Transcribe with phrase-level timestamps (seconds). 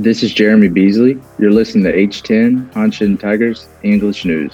[0.00, 1.20] This is Jeremy Beasley.
[1.40, 4.52] You're listening to H10 Hanshin Tigers English News.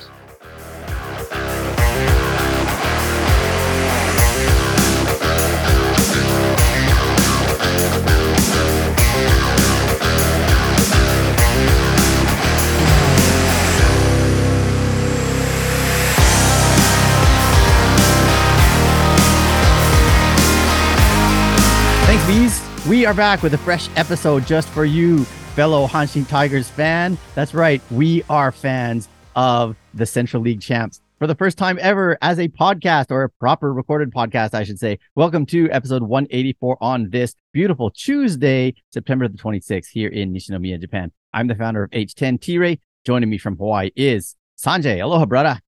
[23.04, 27.18] We are back with a fresh episode just for you, fellow Hanshin Tigers fan.
[27.34, 32.16] That's right, we are fans of the Central League champs for the first time ever
[32.22, 34.98] as a podcast or a proper recorded podcast, I should say.
[35.16, 41.12] Welcome to episode 184 on this beautiful Tuesday, September the 26th, here in Nishinomiya, Japan.
[41.34, 42.80] I'm the founder of H10 T Ray.
[43.04, 45.02] Joining me from Hawaii is Sanjay.
[45.02, 45.60] Aloha, brother.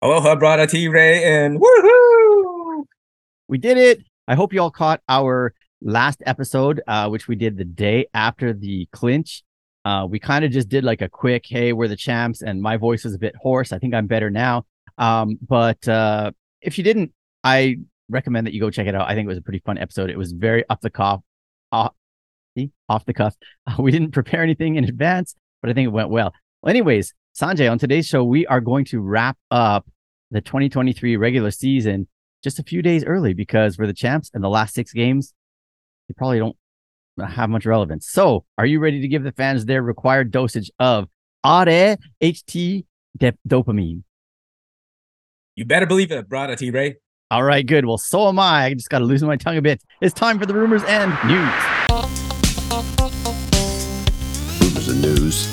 [0.00, 2.84] Aloha, brother T Ray, and woohoo!
[3.46, 4.04] We did it.
[4.26, 5.52] I hope you all caught our
[5.86, 9.42] last episode, uh, which we did the day after the clinch.
[9.84, 12.76] Uh, we kind of just did like a quick, hey, we're the champs, and my
[12.76, 13.72] voice is a bit hoarse.
[13.72, 14.66] I think I'm better now.
[14.98, 17.12] Um, but uh, if you didn't,
[17.44, 17.76] I
[18.08, 19.08] recommend that you go check it out.
[19.08, 20.10] I think it was a pretty fun episode.
[20.10, 21.20] It was very off the cuff,
[21.70, 21.94] off,
[22.88, 23.36] off the cuff.
[23.78, 26.32] we didn't prepare anything in advance, but I think it went well.
[26.62, 29.86] Well, anyways, Sanjay, on today's show, we are going to wrap up
[30.32, 32.08] the 2023 regular season
[32.42, 35.32] just a few days early because we're the champs and the last six games,
[36.08, 36.56] they probably don't
[37.24, 38.06] have much relevance.
[38.08, 41.08] So, are you ready to give the fans their required dosage of
[41.44, 42.84] Are HT
[43.16, 44.02] de- dopamine?
[45.54, 46.96] You better believe it, brother T Ray.
[47.30, 47.86] All right, good.
[47.86, 48.66] Well, so am I.
[48.66, 49.82] I just got to loosen my tongue a bit.
[50.00, 51.86] It's time for the rumors and news.
[54.60, 55.48] Rumors and news.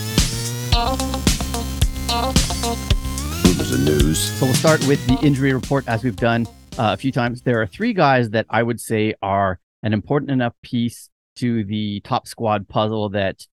[3.43, 4.19] Rumors and news.
[4.39, 6.45] So we'll start with the injury report as we've done
[6.77, 7.41] uh, a few times.
[7.41, 12.00] There are three guys that I would say are an important enough piece to the
[12.02, 13.45] top squad puzzle that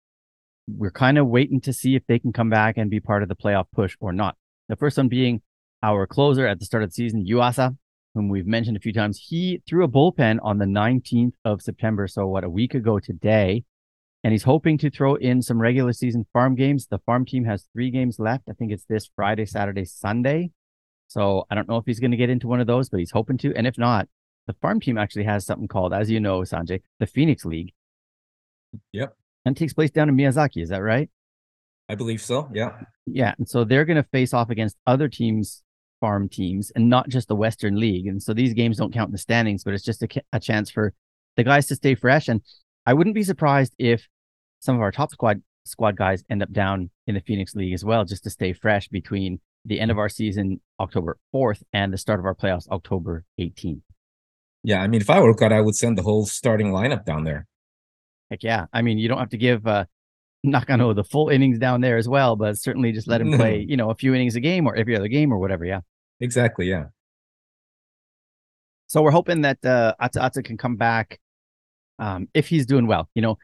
[0.67, 3.29] we're kind of waiting to see if they can come back and be part of
[3.29, 4.37] the playoff push or not.
[4.67, 5.41] The first one being
[5.81, 7.75] our closer at the start of the season, Yuasa,
[8.13, 9.19] whom we've mentioned a few times.
[9.29, 13.63] He threw a bullpen on the 19th of September, so what a week ago today,
[14.23, 16.87] and he's hoping to throw in some regular season farm games.
[16.87, 18.43] The farm team has three games left.
[18.49, 20.51] I think it's this Friday, Saturday, Sunday.
[21.07, 23.11] So I don't know if he's going to get into one of those, but he's
[23.11, 23.55] hoping to.
[23.55, 24.07] And if not,
[24.49, 27.71] the farm team actually has something called, as you know, Sanjay, the Phoenix League.
[28.93, 29.15] Yep,
[29.45, 30.63] And it takes place down in Miyazaki.
[30.63, 31.07] Is that right?
[31.87, 32.49] I believe so.
[32.51, 32.71] Yeah.
[33.05, 33.35] Yeah.
[33.37, 35.61] And so they're going to face off against other teams,
[36.01, 38.07] farm teams, and not just the Western League.
[38.07, 40.71] And so these games don't count in the standings, but it's just a, a chance
[40.71, 40.95] for
[41.37, 42.27] the guys to stay fresh.
[42.27, 42.41] And
[42.87, 44.07] I wouldn't be surprised if
[44.61, 47.85] some of our top squad squad guys end up down in the Phoenix League as
[47.85, 51.99] well, just to stay fresh between the end of our season, October 4th, and the
[51.99, 53.81] start of our playoffs, October 18th.
[54.63, 54.81] Yeah.
[54.81, 57.47] I mean, if I were God, I would send the whole starting lineup down there.
[58.29, 58.65] Heck yeah.
[58.73, 59.85] I mean, you don't have to give uh
[60.43, 63.75] Nakano the full innings down there as well, but certainly just let him play, you
[63.75, 65.65] know, a few innings a game or every other game or whatever.
[65.65, 65.81] Yeah.
[66.19, 66.69] Exactly.
[66.69, 66.85] Yeah.
[68.87, 71.19] So we're hoping that uh Ata Ata can come back
[71.97, 73.09] um if he's doing well.
[73.15, 73.37] You know,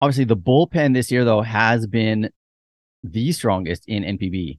[0.00, 2.30] obviously the bullpen this year though has been
[3.02, 4.58] the strongest in NPB.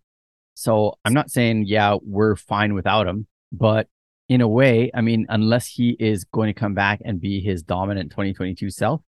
[0.55, 3.87] So I'm not saying yeah, we're fine without him, but
[4.29, 7.63] in a way, I mean, unless he is going to come back and be his
[7.63, 9.01] dominant 2022 self,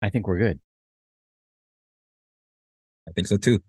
[0.00, 0.60] I think we're good.
[3.08, 3.60] I think so too.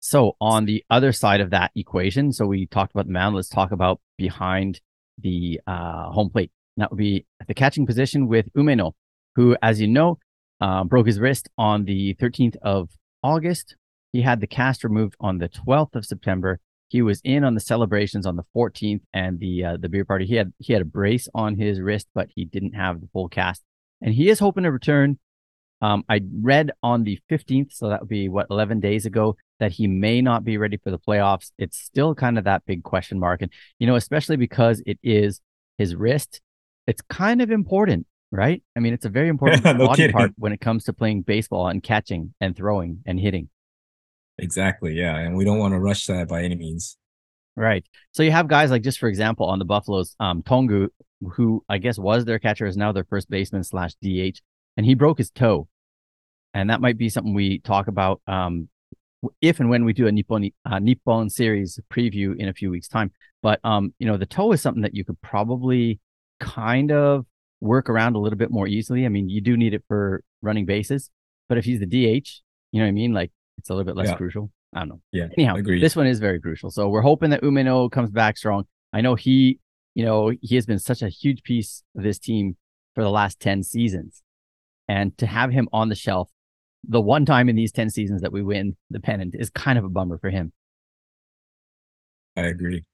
[0.00, 3.36] So on the other side of that equation, so we talked about the mound.
[3.36, 4.80] Let's talk about behind
[5.18, 6.50] the uh, home plate.
[6.78, 8.92] That would be the catching position with Umeno,
[9.36, 10.18] who, as you know,
[10.60, 12.88] uh, broke his wrist on the 13th of
[13.22, 13.76] August.
[14.12, 16.60] He had the cast removed on the 12th of September.
[16.92, 20.26] He was in on the celebrations on the 14th and the uh, the beer party.
[20.26, 23.30] He had he had a brace on his wrist, but he didn't have the full
[23.30, 23.62] cast.
[24.02, 25.18] And he is hoping to return.
[25.80, 29.72] Um, I read on the 15th, so that would be what 11 days ago, that
[29.72, 31.50] he may not be ready for the playoffs.
[31.58, 35.40] It's still kind of that big question mark, and you know, especially because it is
[35.78, 36.42] his wrist.
[36.86, 38.62] It's kind of important, right?
[38.76, 40.12] I mean, it's a very important No body kidding.
[40.12, 43.48] part when it comes to playing baseball and catching and throwing and hitting.
[44.42, 44.94] Exactly.
[44.94, 45.16] Yeah.
[45.16, 46.98] And we don't want to rush that by any means.
[47.54, 47.86] Right.
[48.10, 50.88] So you have guys like just for example on the Buffaloes, um, Tongu,
[51.34, 54.40] who I guess was their catcher, is now their first baseman slash DH,
[54.76, 55.68] and he broke his toe,
[56.54, 58.68] and that might be something we talk about um,
[59.40, 62.88] if and when we do a Nippon uh, Nippon series preview in a few weeks
[62.88, 63.12] time.
[63.42, 66.00] But um, you know, the toe is something that you could probably
[66.40, 67.26] kind of
[67.60, 69.06] work around a little bit more easily.
[69.06, 71.10] I mean, you do need it for running bases,
[71.48, 72.40] but if he's the DH,
[72.72, 73.12] you know what I mean?
[73.12, 74.16] Like it's a little bit less Yeah.
[74.16, 74.50] crucial.
[74.74, 75.00] I don't know.
[75.12, 75.28] Yeah.
[75.36, 75.82] Anyhow, agreed.
[75.82, 76.70] this one is very crucial.
[76.70, 78.64] So we're hoping that Umeno comes back strong.
[78.92, 79.58] I know he,
[79.94, 82.56] you know, he has been such a huge piece of this team
[82.94, 84.22] for the last 10 seasons.
[84.88, 86.30] And to have him on the shelf
[86.88, 89.84] the one time in these 10 seasons that we win the pennant is kind of
[89.84, 90.52] a bummer for him.
[92.36, 92.84] I agree.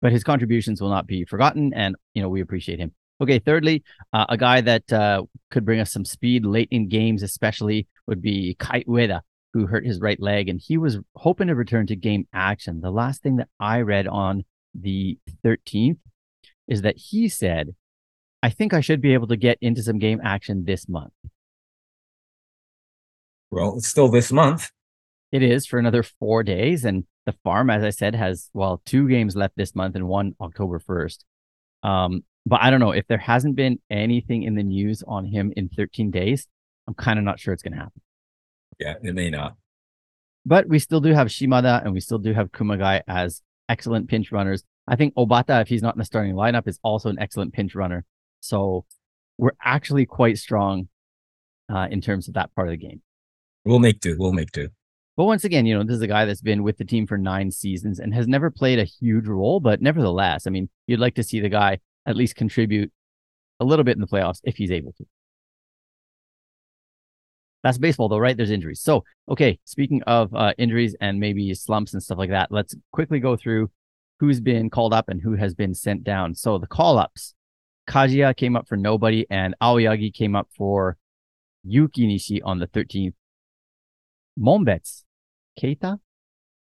[0.00, 1.72] But his contributions will not be forgotten.
[1.74, 2.92] And, you know, we appreciate him.
[3.20, 7.22] Okay, thirdly, uh, a guy that uh, could bring us some speed late in games,
[7.22, 9.20] especially, would be Kai Ueda,
[9.52, 12.80] who hurt his right leg, and he was hoping to return to game action.
[12.80, 14.44] The last thing that I read on
[14.74, 15.98] the 13th
[16.68, 17.74] is that he said,
[18.42, 21.12] I think I should be able to get into some game action this month.
[23.50, 24.70] Well, it's still this month.
[25.30, 26.84] It is for another four days.
[26.84, 30.34] And the farm, as I said, has, well, two games left this month and one
[30.40, 31.18] October 1st.
[31.82, 35.52] Um, but I don't know if there hasn't been anything in the news on him
[35.56, 36.48] in 13 days.
[36.88, 38.00] I'm kind of not sure it's going to happen.
[38.82, 39.56] Yeah, it may not.
[40.44, 44.32] But we still do have Shimada and we still do have Kumagai as excellent pinch
[44.32, 44.64] runners.
[44.88, 47.76] I think Obata, if he's not in the starting lineup, is also an excellent pinch
[47.76, 48.04] runner.
[48.40, 48.84] So
[49.38, 50.88] we're actually quite strong
[51.72, 53.02] uh, in terms of that part of the game.
[53.64, 54.16] We'll make do.
[54.18, 54.68] We'll make do.
[55.16, 57.18] But once again, you know, this is a guy that's been with the team for
[57.18, 59.60] nine seasons and has never played a huge role.
[59.60, 62.90] But nevertheless, I mean, you'd like to see the guy at least contribute
[63.60, 65.04] a little bit in the playoffs if he's able to.
[67.62, 68.36] That's baseball, though, right?
[68.36, 68.80] There's injuries.
[68.80, 73.20] So, okay, speaking of uh, injuries and maybe slumps and stuff like that, let's quickly
[73.20, 73.70] go through
[74.18, 76.34] who's been called up and who has been sent down.
[76.34, 77.34] So, the call ups
[77.88, 80.96] Kajiya came up for nobody, and Aoyagi came up for
[81.64, 83.14] Yuki Nishi on the 13th.
[84.38, 85.04] Monbets,
[85.60, 85.98] Keita,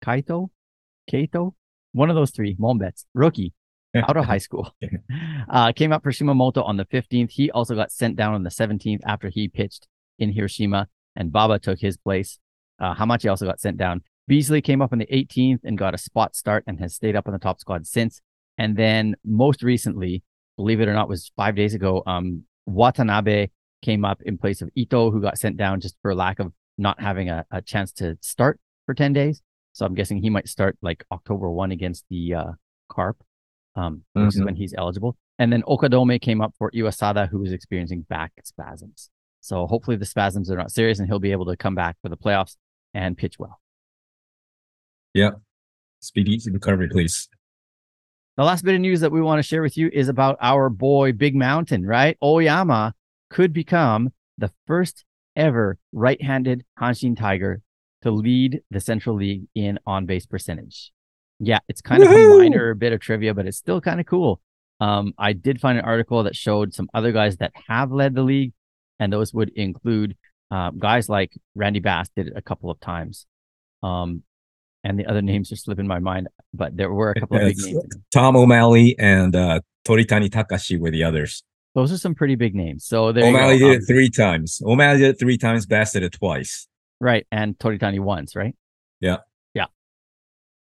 [0.04, 0.50] Kaito,
[1.10, 1.54] Kaito,
[1.94, 3.54] one of those three, Monbets, rookie,
[3.96, 4.76] out of high school,
[5.50, 7.32] uh, came up for Shimamoto on the 15th.
[7.32, 9.88] He also got sent down on the 17th after he pitched
[10.20, 12.40] in Hiroshima, and Baba took his place.
[12.80, 14.02] Uh, Hamachi also got sent down.
[14.28, 17.28] Beasley came up on the 18th and got a spot start and has stayed up
[17.28, 18.22] on the top squad since.
[18.58, 20.24] And then most recently,
[20.58, 22.04] believe it or not, was five days ago.
[22.08, 23.48] Um, Watanabe
[23.82, 27.00] came up in place of Ito, who got sent down just for lack of not
[27.02, 29.42] having a, a chance to start for 10 days.
[29.74, 32.52] So I'm guessing he might start like October 1 against the uh,
[32.90, 33.24] Carp,
[33.76, 34.28] um, which Mhm.
[34.36, 35.18] is when he's eligible.
[35.40, 39.10] And then Okadome came up for Iwasada, who was experiencing back spasms.
[39.44, 42.08] So hopefully the spasms are not serious and he'll be able to come back for
[42.08, 42.56] the playoffs
[42.94, 43.60] and pitch well.
[45.14, 45.32] Yeah.
[46.00, 47.28] Speedy recovery, please.
[48.38, 50.70] The last bit of news that we want to share with you is about our
[50.70, 52.18] boy Big Mountain, right?
[52.24, 52.94] Oyama
[53.30, 55.04] could become the first
[55.36, 57.62] ever right-handed Hanshin Tiger
[58.02, 60.94] to lead the Central League in on-base percentage.
[61.40, 64.40] Yeah, it's kind of a minor bit of trivia, but it's still kind of cool.
[64.80, 68.24] Um, I did find an article that showed some other guys that have led the
[68.24, 68.54] league,
[69.04, 70.16] and those would include
[70.50, 73.26] uh, guys like Randy Bass did it a couple of times.
[73.82, 74.24] Um,
[74.86, 77.58] and the other names are slipping my mind, but there were a couple of big
[77.58, 77.84] names.
[78.14, 81.44] Tom O'Malley and uh, Toritani Takashi were the others.
[81.76, 82.86] Those are some pretty big names.
[82.86, 84.62] So there O'Malley did Um, it three times.
[84.66, 85.66] O'Malley did it three times.
[85.66, 86.68] Bass did it twice.
[87.00, 88.56] right, and Toritani once, right?
[89.02, 89.18] Yeah.
[89.54, 89.66] Yeah.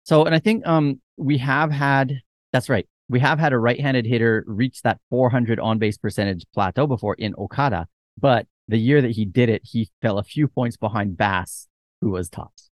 [0.04, 2.20] So, and I think um we have had
[2.52, 2.86] that's right.
[3.08, 7.86] We have had a right-handed hitter reach that 400 on-base percentage plateau before in Okada,
[8.18, 11.68] but the year that he did it, he fell a few points behind Bass,
[12.00, 12.70] who was tops.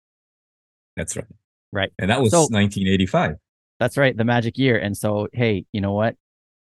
[0.96, 1.26] That's right.
[1.72, 1.92] Right.
[2.00, 3.36] And that was So- 1985.
[3.80, 4.78] That's right, the magic year.
[4.78, 6.16] And so, hey, you know what?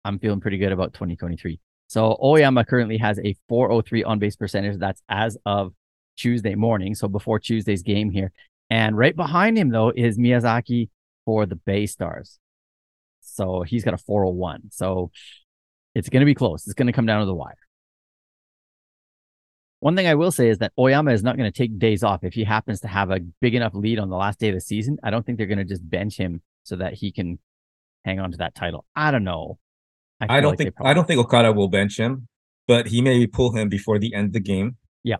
[0.05, 1.59] I'm feeling pretty good about 2023.
[1.87, 4.77] So Oyama currently has a 403 on base percentage.
[4.77, 5.73] That's as of
[6.17, 6.95] Tuesday morning.
[6.95, 8.31] So before Tuesday's game here.
[8.69, 10.89] And right behind him, though, is Miyazaki
[11.25, 12.39] for the Bay Stars.
[13.21, 14.69] So he's got a 401.
[14.71, 15.11] So
[15.95, 16.65] it's going to be close.
[16.67, 17.57] It's going to come down to the wire.
[19.81, 22.23] One thing I will say is that Oyama is not going to take days off
[22.23, 24.61] if he happens to have a big enough lead on the last day of the
[24.61, 24.97] season.
[25.03, 27.39] I don't think they're going to just bench him so that he can
[28.03, 28.85] hang on to that title.
[28.95, 29.57] I don't know.
[30.19, 32.27] I feel don't like think I don't think Okada will bench him,
[32.67, 34.75] but he may pull him before the end of the game.
[35.01, 35.17] Yeah,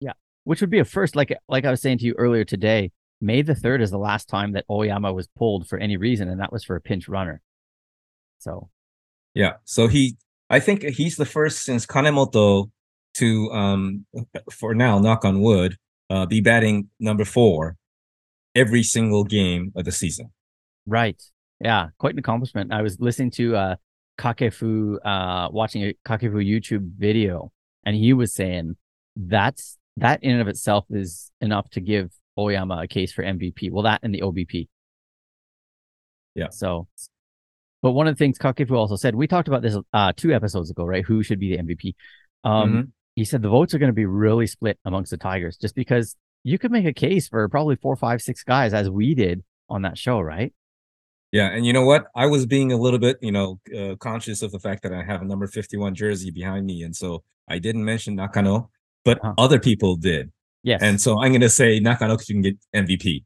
[0.00, 1.14] yeah, which would be a first.
[1.14, 2.90] Like like I was saying to you earlier today,
[3.24, 6.40] May the third is the last time that Oyama was pulled for any reason, and
[6.40, 7.40] that was for a pinch runner.
[8.38, 8.68] So
[9.32, 9.54] Yeah.
[9.64, 10.16] So he
[10.50, 12.70] I think he's the first since Kanemoto
[13.14, 14.06] to um
[14.52, 15.76] for now, knock on wood,
[16.10, 17.76] uh be batting number four
[18.54, 20.30] every single game of the season.
[20.86, 21.20] right,
[21.60, 22.72] yeah, quite an accomplishment.
[22.72, 23.76] I was listening to uh
[24.18, 27.50] Kakefu, uh, watching a Kakefu YouTube video,
[27.84, 28.76] and he was saying
[29.16, 33.70] that's that in and of itself is enough to give Oyama a case for MVP.
[33.72, 34.68] Well, that and the OBP.
[36.34, 36.48] Yeah.
[36.50, 36.88] So,
[37.82, 40.70] but one of the things Kakefu also said, we talked about this uh two episodes
[40.70, 41.04] ago, right?
[41.04, 41.94] Who should be the MVP?
[42.44, 42.90] Um, Mhm.
[43.16, 46.16] He said the votes are going to be really split amongst the Tigers, just because
[46.42, 49.82] you could make a case for probably four, five, six guys, as we did on
[49.82, 50.52] that show, right?
[51.32, 52.06] Yeah, and you know what?
[52.14, 55.02] I was being a little bit, you know, uh, conscious of the fact that I
[55.02, 58.70] have a number 51 jersey behind me, and so I didn't mention Nakano,
[59.04, 59.34] but Uh-huh.
[59.38, 60.30] other people did,
[60.62, 60.80] Yes.
[60.82, 63.24] and so I'm going to say Nakano because you can get MVP.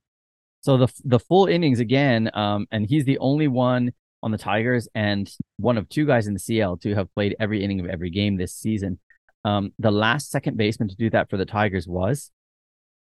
[0.61, 3.93] So the the full innings again, um, and he's the only one
[4.23, 7.63] on the Tigers and one of two guys in the CL to have played every
[7.63, 8.99] inning of every game this season.
[9.45, 12.31] Um, the last second baseman to do that for the Tigers was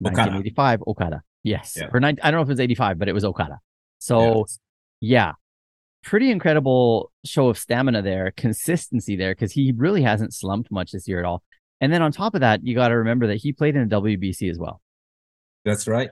[0.05, 0.31] Okada.
[0.31, 1.23] 1985 Okada.
[1.43, 1.89] Yes, Yeah.
[1.93, 3.59] or nine, I don't know if it was 85, but it was Okada.
[3.99, 4.45] So
[5.01, 5.25] Yeah.
[5.29, 5.33] yeah,
[6.03, 11.09] pretty incredible show of stamina there, consistency there, because he really hasn't slumped much this
[11.09, 11.43] year at all.
[11.81, 13.97] And then on top of that, you got to remember that he played in the
[13.97, 14.81] WBC as well.
[15.65, 16.11] That's right.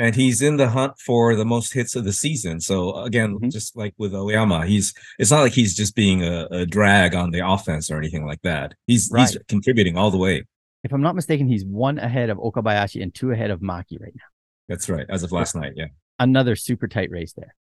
[0.00, 2.58] And he's in the hunt for the most hits of the season.
[2.60, 3.52] So again, Mhm.
[3.52, 7.30] just like with Oyama, he's it's not like he's just being a, a drag on
[7.32, 8.72] the offense or anything like that.
[8.86, 10.44] He's he's contributing all the way.
[10.84, 14.14] If I'm not mistaken, he's one ahead of Okabayashi and two ahead of Maki right
[14.16, 14.28] now.
[14.70, 15.04] That's right.
[15.10, 15.88] As of last night, yeah.
[16.18, 17.54] Another super tight race there.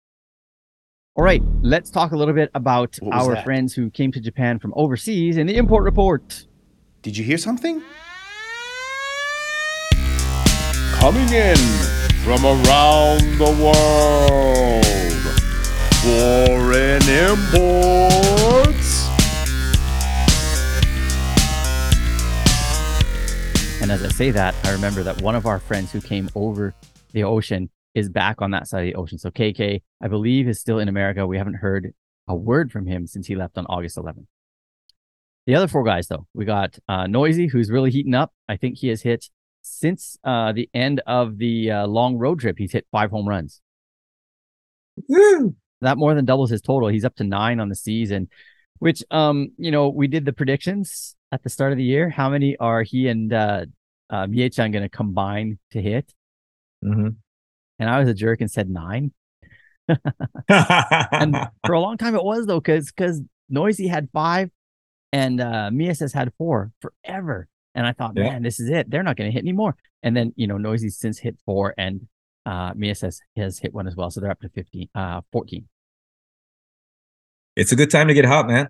[1.15, 3.43] All right, let's talk a little bit about our that?
[3.45, 6.45] friends who came to Japan from overseas in the import report.
[7.01, 7.81] Did you hear something?
[10.99, 11.57] Coming in
[12.27, 14.83] from around the world,
[16.03, 19.07] foreign imports.
[23.81, 26.75] And as I say that, I remember that one of our friends who came over
[27.13, 29.17] the ocean is back on that side of the ocean.
[29.17, 31.25] So KK, I believe, is still in America.
[31.25, 31.93] We haven't heard
[32.27, 34.25] a word from him since he left on August 11th.
[35.45, 38.33] The other four guys, though, we got uh, Noisy, who's really heating up.
[38.49, 39.29] I think he has hit
[39.67, 42.57] since uh, the end of the uh, long road trip.
[42.57, 43.61] He's hit five home runs.
[45.07, 45.55] Woo!
[45.81, 46.89] That more than doubles his total.
[46.89, 48.29] He's up to nine on the season,
[48.79, 52.09] which, um, you know, we did the predictions at the start of the year.
[52.09, 53.65] How many are he and uh,
[54.09, 56.13] uh, Mie-chan going to combine to hit?
[56.83, 57.09] Mm-hmm.
[57.79, 59.11] And I was a jerk and said nine.
[60.49, 64.49] And for a long time it was though, because because Noisy had five
[65.13, 67.47] and uh has had four forever.
[67.77, 68.23] And I thought, Yeah.
[68.31, 68.89] man, this is it.
[68.89, 69.77] They're not gonna hit anymore.
[70.03, 72.07] And then, you know, Noisy's since hit four and
[72.45, 74.09] uh Mieses has hit one as well.
[74.11, 75.67] So they're up to 15, uh 14.
[77.55, 78.67] it's a good time to get hot, man.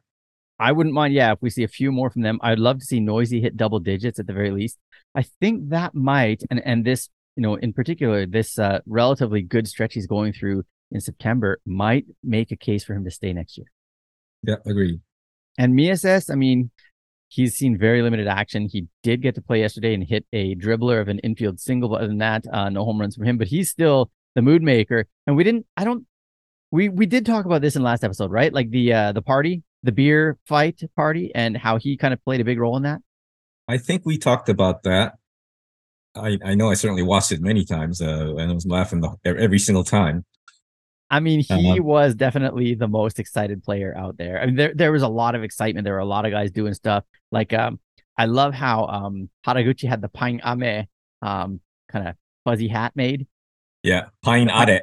[0.60, 2.40] I wouldn't mind, yeah, if we see a few more from them.
[2.42, 4.78] I'd love to see Noisy hit double digits at the very least.
[5.14, 9.68] I think that might, and and this, you know, in particular, this uh, relatively good
[9.68, 13.58] stretch he's going through in September might make a case for him to stay next
[13.58, 13.68] year.
[14.44, 15.00] Yeah, agreed.
[15.60, 16.72] And Mieses, I mean,
[17.28, 18.68] he's seen very limited action.
[18.72, 21.90] He did get to play yesterday and hit a dribbler of an infield single.
[21.90, 23.38] But other than that, uh, no home runs from him.
[23.38, 25.08] But he's still the mood maker.
[25.26, 25.66] And we didn't.
[25.76, 26.06] I don't.
[26.72, 28.54] We we did talk about this in last episode, right?
[28.54, 32.42] Like the uh, the party, the beer fight party, and how he kind of played
[32.42, 33.00] a big role in that.
[33.68, 35.14] I think we talked about that.
[36.16, 39.16] I I know I certainly watched it many times, uh, and I was laughing the,
[39.26, 40.26] every single time.
[41.10, 41.84] I mean, he Uh-huh.
[41.84, 44.42] was definitely the most excited player out there.
[44.42, 45.86] I mean, there there was a lot of excitement.
[45.86, 47.04] There were a lot of guys doing stuff.
[47.32, 47.80] Like, um,
[48.18, 50.88] I love how um Haraguchi had the pine ame
[51.22, 51.62] um
[51.92, 53.28] kind of fuzzy hat made.
[53.84, 54.82] Yeah, Pine Ade.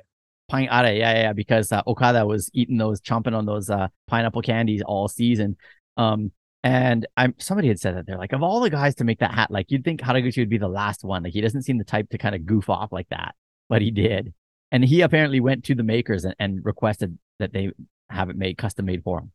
[0.49, 3.89] Pine are, yeah, yeah, yeah, because uh, Okada was eating those, chomping on those uh,
[4.07, 5.57] pineapple candies all season.
[5.97, 9.19] Um, and I'm somebody had said that they're like, of all the guys to make
[9.21, 11.23] that hat, like you'd think Haraguchi would be the last one.
[11.23, 13.35] Like he doesn't seem the type to kind of goof off like that,
[13.69, 14.33] but he did.
[14.75, 17.71] And he apparently went to the makers and, and requested that they
[18.11, 19.31] have it made, custom made for him.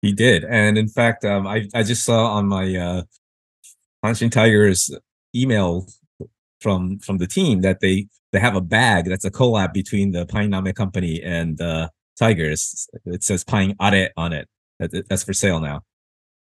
[0.00, 3.02] He did, and in fact, um, I I just saw on my uh,
[4.02, 4.90] Hanshin Tigers
[5.34, 5.88] email
[6.62, 10.24] from from the team that they they have a bag that's a collab between the
[10.24, 12.88] Pine Name Company and uh, Tigers.
[13.04, 14.48] It says Pine Are on it.
[14.78, 15.82] That's for sale now.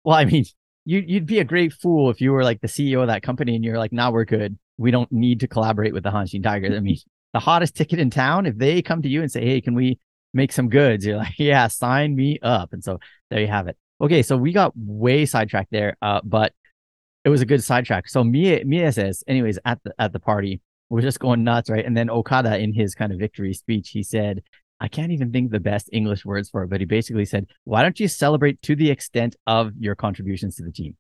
[0.05, 0.45] Well, I mean,
[0.85, 3.57] you, you'd be a great fool if you were like the CEO of that company
[3.57, 4.59] and you're like, now we're good.
[4.77, 6.77] We don't need to collaborate with the Hanshin Tigers.
[6.77, 6.99] I mean,
[7.33, 9.99] the hottest ticket in town, if they come to you and say, hey, can we
[10.33, 11.05] make some goods?
[11.05, 12.73] You're like, yeah, sign me up.
[12.73, 12.99] And so
[13.31, 13.77] there you have it.
[14.01, 16.53] Okay, so we got way sidetracked there, uh, but
[17.25, 18.09] it was a good sidetrack.
[18.09, 21.85] So Mia, Mieses, anyways, at the at the party, we're just going nuts, right?
[21.85, 24.43] And then Okada, in his kind of victory speech, he said,
[24.81, 27.83] I can't even think the best English words for it, but he basically said, Why
[27.83, 30.97] don't you celebrate to the extent of your contributions to the team?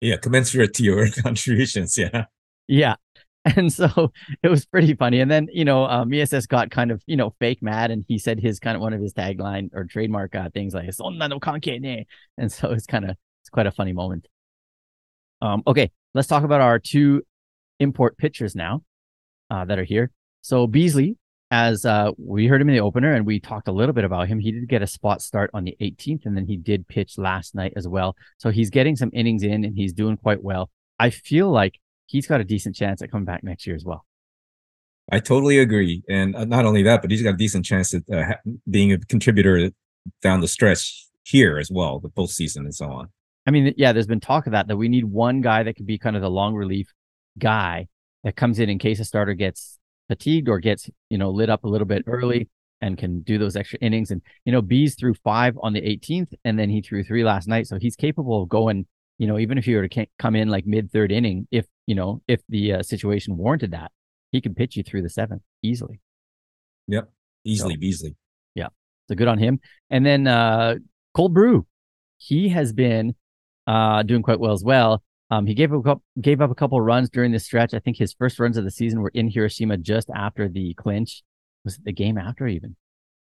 [0.00, 1.96] Yeah, commensurate to your contributions.
[1.96, 2.24] Yeah.
[2.66, 2.96] Yeah.
[3.56, 5.20] And so it was pretty funny.
[5.20, 8.18] And then, you know, uh, Mieses got kind of, you know, fake mad and he
[8.18, 11.40] said his kind of one of his tagline or trademark uh, things like, "Sonna no
[11.40, 12.06] kankei ne."
[12.36, 14.28] And so it's kind of, it's quite a funny moment.
[15.40, 17.22] Um, okay, let's talk about our two
[17.78, 18.82] import pitchers now
[19.50, 20.10] uh, that are here.
[20.42, 21.16] So Beasley,
[21.50, 24.28] as uh, we heard him in the opener and we talked a little bit about
[24.28, 27.16] him, he did get a spot start on the 18th and then he did pitch
[27.18, 28.16] last night as well.
[28.38, 30.70] So he's getting some innings in and he's doing quite well.
[30.98, 34.04] I feel like he's got a decent chance at coming back next year as well.
[35.12, 36.02] I totally agree.
[36.08, 38.34] And uh, not only that, but he's got a decent chance at uh,
[38.68, 39.70] being a contributor
[40.22, 43.08] down the stretch here as well, the postseason and so on.
[43.46, 45.86] I mean, yeah, there's been talk of that that we need one guy that could
[45.86, 46.92] be kind of the long relief
[47.38, 47.88] guy
[48.24, 51.64] that comes in in case a starter gets fatigued or gets you know lit up
[51.64, 52.48] a little bit early
[52.80, 54.10] and can do those extra innings.
[54.10, 57.48] And you know, Bees threw five on the 18th, and then he threw three last
[57.48, 58.86] night, so he's capable of going.
[59.20, 61.94] You know, even if he were to come in like mid third inning, if you
[61.94, 63.92] know if the uh, situation warranted that,
[64.32, 66.00] he can pitch you through the seventh easily.
[66.88, 67.10] Yep.
[67.44, 67.78] Easily, So-
[68.54, 68.68] Yeah,
[69.08, 69.60] So good on him.
[69.90, 70.76] And then uh
[71.14, 71.66] Cold Brew,
[72.16, 73.14] he has been
[73.66, 75.02] uh doing quite well as well.
[75.32, 77.72] Um, he gave up a couple, gave up a couple runs during this stretch.
[77.74, 81.22] I think his first runs of the season were in Hiroshima just after the clinch.
[81.64, 82.74] Was it the game after even?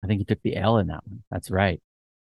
[0.03, 1.23] I think he took the L in that one.
[1.29, 1.81] That's right.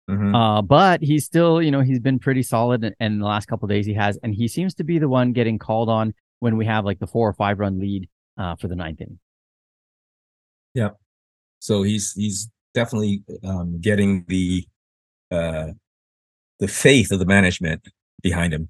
[0.09, 0.35] Mhm.
[0.35, 3.67] Uh, but he's still, you know, he's been pretty solid, and, and the last couple
[3.67, 6.57] of days he has, and he seems to be the one getting called on when
[6.57, 9.19] we have like the four or five run lead uh, for the ninth inning.
[10.73, 10.89] Yeah,
[11.59, 14.65] so he's he's definitely um, getting the
[15.29, 15.67] uh,
[16.59, 17.87] the faith of the management
[18.23, 18.69] behind him.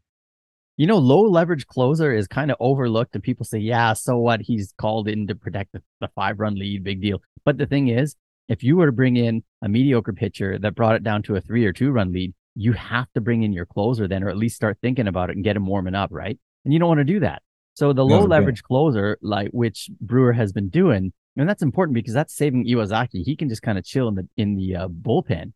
[0.76, 4.42] You know, low leverage closer is kind of overlooked, and people say, yeah, so what?
[4.42, 7.22] He's called in to protect the, the five run lead, big deal.
[7.46, 8.16] But the thing is,
[8.50, 11.42] if you were to bring in a mediocre pitcher that brought it down to a
[11.42, 14.38] three or two run lead, you have to bring in your closer then, or at
[14.38, 16.38] least start thinking about it and get him warming up, right?
[16.66, 17.44] And you don't want to do that.
[17.76, 18.26] So the low yeah.
[18.26, 23.24] leverage closer, like which Brewer has been doing, and that's important because that's saving Iwazaki.
[23.24, 25.54] He can just kind of chill in the in the uh, bullpen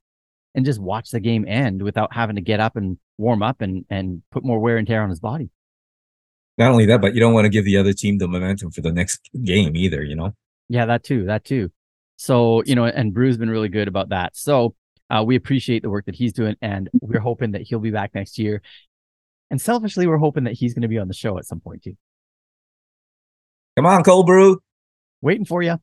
[0.56, 3.86] and just watch the game end without having to get up and warm up and
[3.90, 5.50] and put more wear and tear on his body.
[6.58, 8.82] Not only that, but you don't want to give the other team the momentum for
[8.82, 10.04] the next game either.
[10.04, 10.36] You know.
[10.70, 11.26] Yeah, that too.
[11.26, 11.72] That too.
[12.18, 14.36] So, you know, and Brew's been really good about that.
[14.36, 14.76] So,
[15.10, 18.16] uh, we appreciate the work that he's doing, and we're hoping that he'll be back
[18.16, 18.62] next year.
[19.52, 21.84] And selfishly, we're hoping that he's going to be on the show at some point
[21.84, 21.96] too.
[23.76, 24.60] Come on, Cold Brew.
[25.22, 25.78] Waiting for you.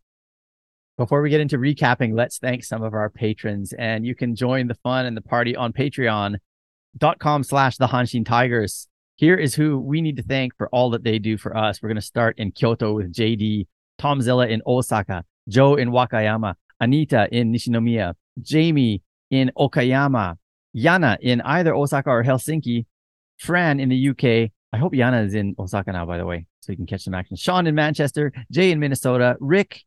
[0.97, 4.67] Before we get into recapping, let's thank some of our patrons, and you can join
[4.67, 8.87] the fun and the party on Patreon.com slash the Hanshin Tigers.
[9.17, 11.83] Here is who we need to thank for all that they do for us.
[11.83, 13.67] We're going to start in Kyoto with JD,
[13.99, 20.36] Tom Zilla in Osaka, Joe in Wakayama, Anita in Nishinomiya, Jamie in Okayama,
[20.75, 22.86] Yana in either Osaka or Helsinki,
[23.39, 24.50] Fran in the UK.
[24.73, 27.15] I hope Yana is in Osaka now, by the way, so you can catch some
[27.15, 27.36] action.
[27.36, 29.82] Sean in Manchester, Jay in Minnesota, Rick,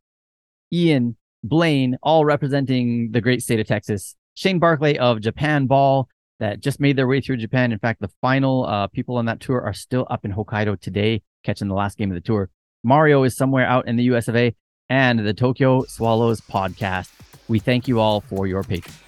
[0.72, 4.14] Ian, Blaine, all representing the great state of Texas.
[4.34, 6.08] Shane Barclay of Japan Ball
[6.40, 7.72] that just made their way through Japan.
[7.72, 11.22] In fact, the final uh, people on that tour are still up in Hokkaido today,
[11.44, 12.50] catching the last game of the tour.
[12.82, 14.54] Mario is somewhere out in the US of A,
[14.90, 17.10] and the Tokyo Swallows podcast.
[17.48, 18.98] We thank you all for your patrons.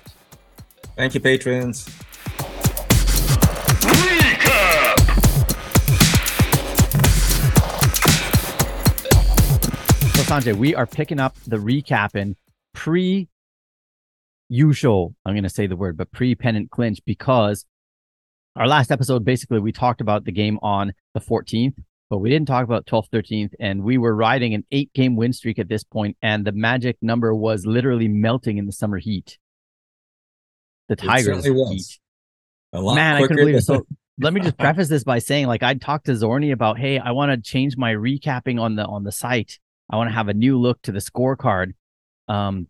[0.97, 1.87] Thank you, patrons.
[3.83, 4.97] Recap.
[10.15, 12.35] So Sanjay, we are picking up the recapping
[12.73, 13.29] pre
[14.49, 15.15] usual.
[15.25, 17.67] I'm going to say the word, but pre pennant clinch because
[18.55, 21.75] our last episode basically we talked about the game on the 14th,
[22.09, 25.33] but we didn't talk about 12th, 13th, and we were riding an eight game win
[25.33, 29.39] streak at this point, and the magic number was literally melting in the summer heat.
[30.89, 31.99] The Tigers heat.
[32.73, 33.63] A lot Man, I couldn't believe it.
[33.63, 33.87] So
[34.19, 37.11] let me just preface this by saying, like, I talked to Zorni about, hey, I
[37.11, 39.59] want to change my recapping on the on the site.
[39.91, 41.73] I want to have a new look to the scorecard,
[42.29, 42.69] um,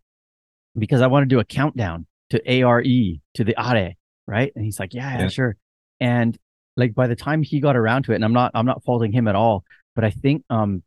[0.76, 3.92] because I want to do a countdown to ARE to the ARE,
[4.26, 4.52] right?
[4.54, 5.28] And he's like, yeah, Yeah.
[5.28, 5.56] sure.
[6.00, 6.38] And
[6.76, 9.12] like by the time he got around to it, and I'm not I'm not faulting
[9.12, 10.82] him at all, but I think um,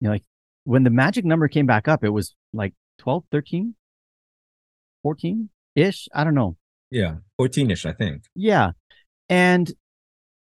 [0.00, 0.24] you know, like
[0.64, 3.74] when the magic number came back up, it was like 12, 13,
[5.02, 6.08] 14 ish.
[6.14, 6.56] I don't know.
[6.90, 8.24] yeah, 14ish, I think.
[8.34, 8.72] Yeah.
[9.28, 9.72] And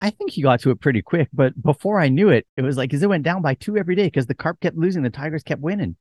[0.01, 1.29] I think he got to it pretty quick.
[1.33, 3.95] But before I knew it, it was like, because it went down by two every
[3.95, 5.95] day because the Carp kept losing, the Tigers kept winning.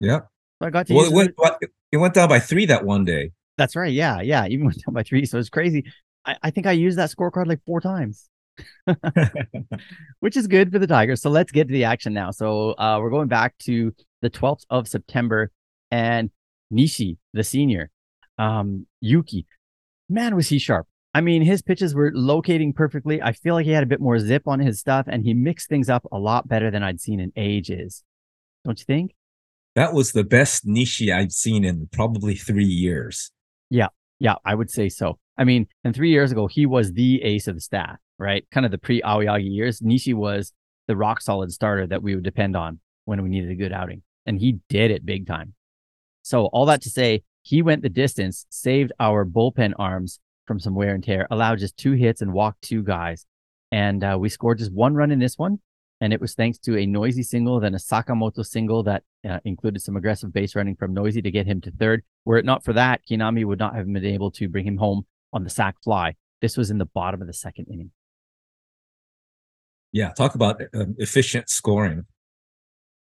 [0.00, 0.20] Yeah.
[0.60, 1.34] So I got to Well, it went,
[1.92, 3.30] it went down by three that one day.
[3.56, 3.92] That's right.
[3.92, 4.20] Yeah.
[4.20, 4.46] Yeah.
[4.46, 5.26] Even went down by three.
[5.26, 5.84] So it's crazy.
[6.24, 8.28] I, I think I used that scorecard like four times,
[10.20, 11.22] which is good for the Tigers.
[11.22, 12.30] So let's get to the action now.
[12.30, 15.50] So uh, we're going back to the 12th of September
[15.90, 16.30] and
[16.72, 17.90] Nishi, the senior,
[18.38, 19.46] um, Yuki,
[20.08, 20.86] man, was he sharp.
[21.12, 23.20] I mean, his pitches were locating perfectly.
[23.20, 25.68] I feel like he had a bit more zip on his stuff and he mixed
[25.68, 28.04] things up a lot better than I'd seen in ages.
[28.64, 29.14] Don't you think?
[29.74, 33.30] That was the best Nishi I've seen in probably three years.
[33.70, 34.36] Yeah, Yeah.
[34.44, 35.18] I would say so.
[35.40, 38.44] I mean, and three years ago, he was the ace of the staff, right?
[38.50, 39.80] Kind of the pre Aoyagi years.
[39.80, 40.52] Nishi was
[40.86, 44.02] the rock solid starter that we would depend on when we needed a good outing.
[44.26, 45.54] And he did it big time.
[46.22, 50.74] So, all that to say, he went the distance, saved our bullpen arms from some
[50.74, 53.24] wear and tear, allowed just two hits and walked two guys.
[53.72, 55.60] And uh, we scored just one run in this one.
[56.02, 59.80] And it was thanks to a noisy single, then a Sakamoto single that uh, included
[59.80, 62.02] some aggressive base running from Noisy to get him to third.
[62.24, 65.04] Were it not for that, Kinami would not have been able to bring him home
[65.32, 66.14] on the sac fly.
[66.40, 67.90] This was in the bottom of the second inning.
[69.92, 72.06] Yeah, talk about um, efficient scoring.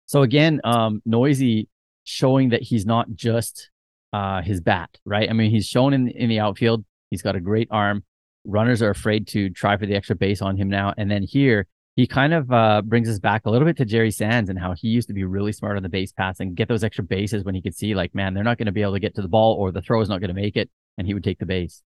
[0.08, 1.70] So again, um, Noisy
[2.04, 3.70] showing that he's not just
[4.14, 5.30] uh, his bat, right?
[5.30, 6.84] I mean, he's shown in in the outfield.
[7.10, 8.04] He's got a great arm.
[8.44, 10.94] Runners are afraid to try for the extra base on him now.
[10.98, 14.12] And then here, he kind of uh, brings us back a little bit to Jerry
[14.12, 16.68] Sands and how he used to be really smart on the base pass and get
[16.68, 18.94] those extra bases when he could see, like, man, they're not going to be able
[18.94, 20.70] to get to the ball or the throw is not going to make it.
[20.98, 21.84] And he would take the base.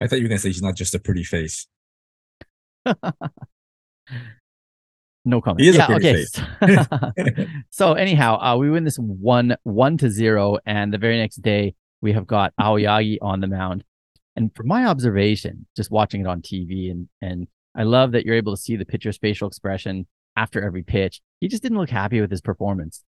[0.00, 1.66] I thought you were going to say he's not just a pretty face.
[5.24, 5.60] no comment.
[5.60, 6.26] He is a yeah, pretty
[6.62, 7.48] okay.
[7.70, 11.74] so anyhow, uh, we win this one one to zero, and the very next day
[12.00, 13.84] we have got Aoyagi on the mound.
[14.36, 18.36] And from my observation, just watching it on TV, and and I love that you're
[18.36, 21.20] able to see the pitcher's facial expression after every pitch.
[21.40, 23.04] He just didn't look happy with his performance.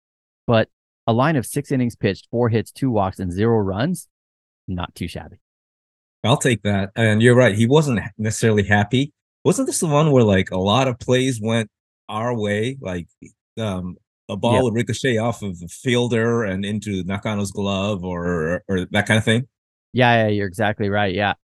[0.46, 0.68] But
[1.06, 4.08] a line of six innings pitched, four hits, two walks, and zero runs,
[4.66, 5.36] not too shabby.
[6.26, 6.90] I'll take that.
[6.96, 7.54] And you're right.
[7.54, 9.12] He wasn't necessarily happy.
[9.44, 11.70] Wasn't this the one where like a lot of plays went
[12.08, 12.76] our way?
[12.80, 13.08] Like
[13.58, 13.96] um
[14.28, 14.62] a ball Yep.
[14.64, 19.24] would ricochet off of the fielder and into Nakano's glove or or that kind of
[19.24, 19.46] thing.
[19.92, 21.14] Yeah, yeah, you're exactly right.
[21.14, 21.34] Yeah.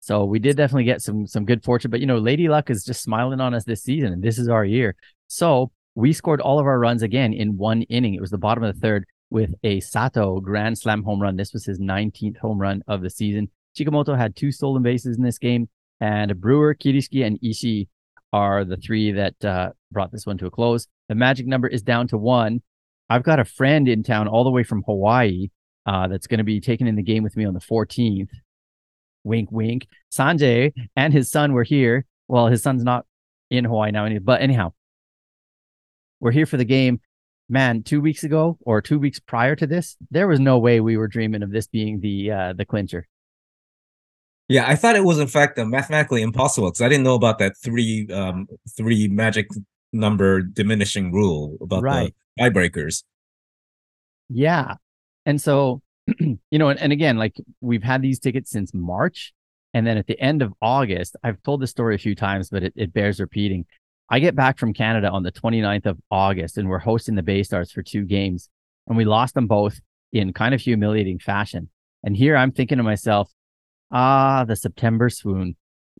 [0.00, 2.84] So we did definitely get some some good fortune, but you know, Lady Luck is
[2.84, 4.94] just smiling on us this season, and this is our year.
[5.26, 8.14] So we scored all of our runs again in one inning.
[8.14, 11.36] It was the bottom of the third with a Sato grand slam home run.
[11.36, 13.50] This was his 19th home run of the season.
[13.78, 15.68] Chikamoto had two stolen bases in this game,
[16.00, 17.88] and Brewer, Kirishiki, and Ishii
[18.32, 20.86] are the three that uh, brought this one to a close.
[21.08, 22.62] The magic number is down to one.
[23.08, 25.48] I've got a friend in town all the way from Hawaii
[25.86, 28.28] uh, that's going to be taking in the game with me on the 14th.
[29.24, 29.88] Wink, wink.
[30.12, 32.04] Sanjay and his son were here.
[32.28, 33.06] Well, his son's not
[33.50, 34.72] in Hawaii now, but anyhow,
[36.20, 37.00] we're here for the game.
[37.48, 40.98] Man, two weeks ago or two weeks prior to this, there was no way we
[40.98, 43.08] were dreaming of this being the uh, the clincher.
[44.48, 47.38] Yeah, I thought it was in fact uh, mathematically impossible because I didn't know about
[47.38, 49.48] that three um three magic
[49.92, 52.14] number diminishing rule about Right.
[52.36, 53.04] the tiebreakers.
[54.28, 54.74] Yeah.
[55.26, 55.82] And so,
[56.18, 59.32] you know, and, and again, like we've had these tickets since March.
[59.74, 62.62] And then at the end of August, I've told this story a few times, but
[62.62, 63.66] it, it bears repeating.
[64.10, 67.42] I get back from Canada on the 29th of August and we're hosting the Bay
[67.42, 68.48] Stars for two games.
[68.86, 69.78] And we lost them both
[70.12, 71.68] in kind of humiliating fashion.
[72.02, 73.30] And here I'm thinking to myself,
[73.90, 75.56] ah, the September swoon.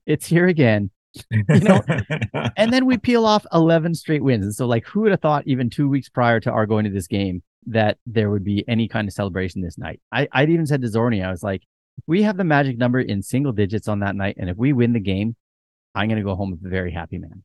[0.07, 0.91] It's here again.
[1.31, 1.83] know,
[2.57, 4.45] And then we peel off 11 straight wins.
[4.45, 6.91] And so, like, who would have thought even two weeks prior to our going to
[6.91, 10.01] this game that there would be any kind of celebration this night?
[10.13, 11.63] I, I'd even said to Zorni, I was like,
[12.07, 14.93] we have the magic number in single digits on that night, and if we win
[14.93, 15.35] the game,
[15.95, 17.43] I'm going to go home a very happy man.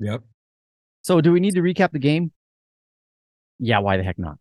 [0.00, 0.22] yep.
[1.02, 2.32] So, do we need to recap the game?
[3.58, 4.38] Yeah, why the heck not?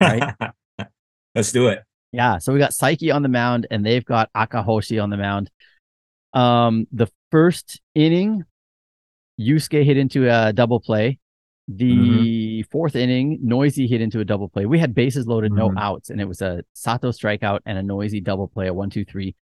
[0.00, 0.34] Right?
[1.34, 1.82] Let's do it.
[2.16, 2.38] Yeah.
[2.38, 5.50] So we got Saiki on the mound and they've got Akahoshi on the mound.
[6.32, 8.42] Um, the first inning,
[9.38, 11.18] Yusuke hit into a double play.
[11.68, 14.64] The fourth inning, Noisy hit into a double play.
[14.64, 15.78] We had bases loaded, no Mhm.
[15.78, 19.04] outs, and it was a Sato strikeout and a Noisy double play, a one, two,
[19.04, 19.34] three.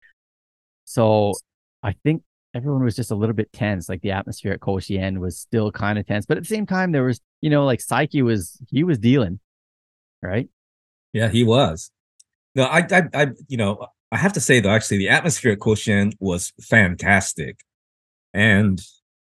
[0.85, 1.33] So
[1.83, 2.23] I think
[2.55, 3.87] everyone was just a little bit tense.
[3.87, 6.91] Like the atmosphere at Koshien was still kind of tense, but at the same time,
[6.91, 9.39] there was, you know, like Saiki was he was dealing,
[10.23, 10.49] right?
[11.11, 11.91] Yeah, he was.
[12.55, 15.59] No, I, I, I, you know, I have to say though, actually, the atmosphere at
[15.59, 17.59] Koshien was fantastic,
[18.33, 18.81] and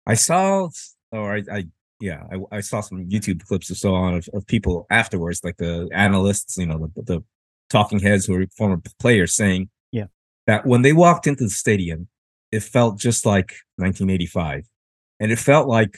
[0.06, 0.70] I saw,
[1.12, 1.66] or I, I
[2.00, 5.58] yeah, I, I saw some YouTube clips or so on of, of people afterwards, like
[5.58, 7.24] the analysts, you know, the, the
[7.70, 10.06] talking heads who were former players saying, Yeah.
[10.46, 12.08] that when they walked into the stadium,
[12.52, 14.66] it felt just like 1985,
[15.20, 15.98] and it felt like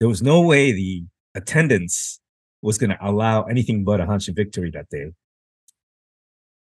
[0.00, 2.20] there was no way the attendance
[2.62, 5.12] was going to allow anything but a Hanshin victory that day.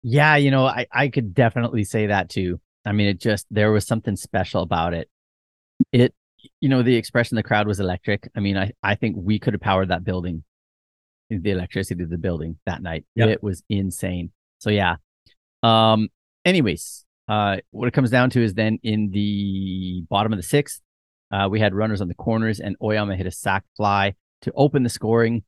[0.07, 2.61] Yeah, you know, I, I could definitely say that too.
[2.85, 5.09] I mean, it just, there was something special about it.
[5.93, 6.15] It,
[6.61, 8.29] you know, the expression the crowd was electric.
[8.37, 10.45] I mean, I, I think we could have powered that building,
[11.31, 13.07] the electricity of the building that night.
[13.15, 13.29] Yeah.
[13.29, 14.31] It was insane.
[14.59, 14.97] So, yeah.
[15.63, 16.09] Um,
[16.45, 20.83] anyways, uh, what it comes down to is then in the bottom of the sixth,
[21.33, 24.83] uh, we had runners on the corners and Oyama hit a sac fly to open
[24.83, 25.45] the scoring.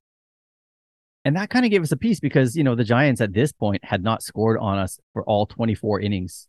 [1.27, 3.51] And that kind of gave us a piece because, you know, the Giants at this
[3.51, 6.47] point had not scored on us for all 24 innings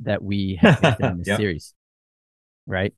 [0.00, 1.36] that we had in this Yep.
[1.36, 1.74] series.
[2.66, 2.94] Right.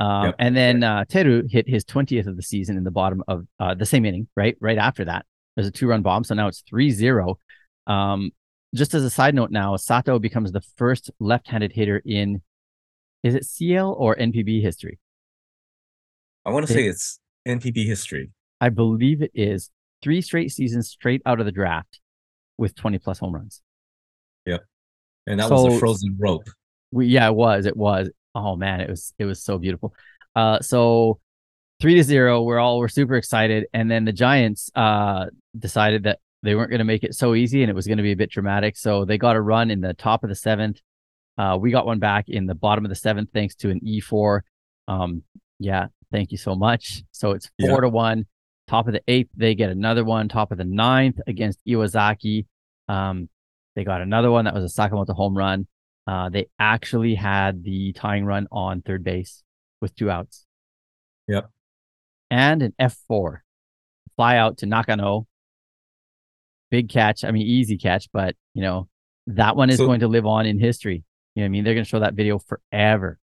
[0.00, 0.34] Um, Yep.
[0.38, 3.74] And then uh, Teru hit his 20th of the season in the bottom of uh,
[3.74, 4.56] the same inning, right?
[4.58, 6.24] Right after that, there's a two run bomb.
[6.24, 7.38] So now it's 3 0.
[7.86, 8.30] Um,
[8.74, 12.40] just as a side note, now Sato becomes the first left handed hitter in
[13.22, 14.98] Is it CL or NPB history?
[16.46, 18.30] I want to say it's NPB history.
[18.62, 19.68] I believe it is
[20.02, 22.00] three straight seasons straight out of the draft
[22.58, 23.62] with 20 plus home runs.
[24.46, 24.58] Yeah.
[25.26, 26.48] And that was So- a frozen rope.
[26.90, 27.64] We, yeah, it was.
[27.66, 28.10] It was.
[28.34, 29.14] Oh man, it was.
[29.18, 29.94] It was so beautiful.
[30.36, 31.20] Uh, so
[31.80, 32.42] three to zero.
[32.42, 35.26] We're all we're super excited, and then the Giants uh
[35.58, 38.02] decided that they weren't going to make it so easy, and it was going to
[38.02, 38.76] be a bit dramatic.
[38.76, 40.80] So they got a run in the top of the seventh.
[41.38, 44.00] Uh, we got one back in the bottom of the seventh thanks to an E
[44.00, 44.44] four.
[44.86, 45.22] Um,
[45.58, 47.04] yeah, thank you so much.
[47.12, 47.80] So it's four Yeah.
[47.80, 48.26] to one.
[48.72, 50.30] Top of the eighth, they get another one.
[50.30, 52.46] Top of the ninth against Iwazaki.
[52.88, 53.28] Um,
[53.76, 55.66] they got another one that was a Sakamoto home run.
[56.06, 59.42] Uh, they actually had the tying run on third base
[59.82, 60.46] with two outs.
[61.28, 61.50] Yep.
[62.30, 63.40] And an F4
[64.16, 65.26] fly out to Nakano.
[66.70, 67.24] Big catch.
[67.24, 68.88] I mean, easy catch, but you know,
[69.26, 71.04] that one is So- going to live on in history.
[71.34, 71.64] You know what I mean?
[71.64, 73.18] They're going to show that video forever.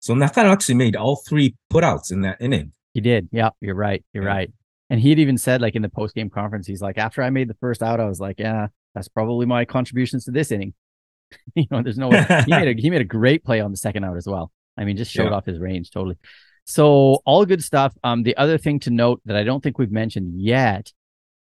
[0.00, 2.72] So Nakano actually made all three putouts in that inning.
[2.94, 3.28] He did.
[3.32, 4.04] Yeah, you're right.
[4.12, 4.30] You're Yeah.
[4.30, 4.52] right.
[4.90, 7.48] And he'd even said, like in the post game conference, he's like, after I made
[7.48, 10.74] the first out, I was like, yeah, that's probably my contributions to this inning.
[11.54, 12.26] you know, there's no way.
[12.46, 14.50] He made a he made a great play on the second out as well.
[14.76, 15.34] I mean, just showed Yeah.
[15.36, 16.16] off his range totally.
[16.64, 17.96] So all good stuff.
[18.02, 20.92] Um, the other thing to note that I don't think we've mentioned yet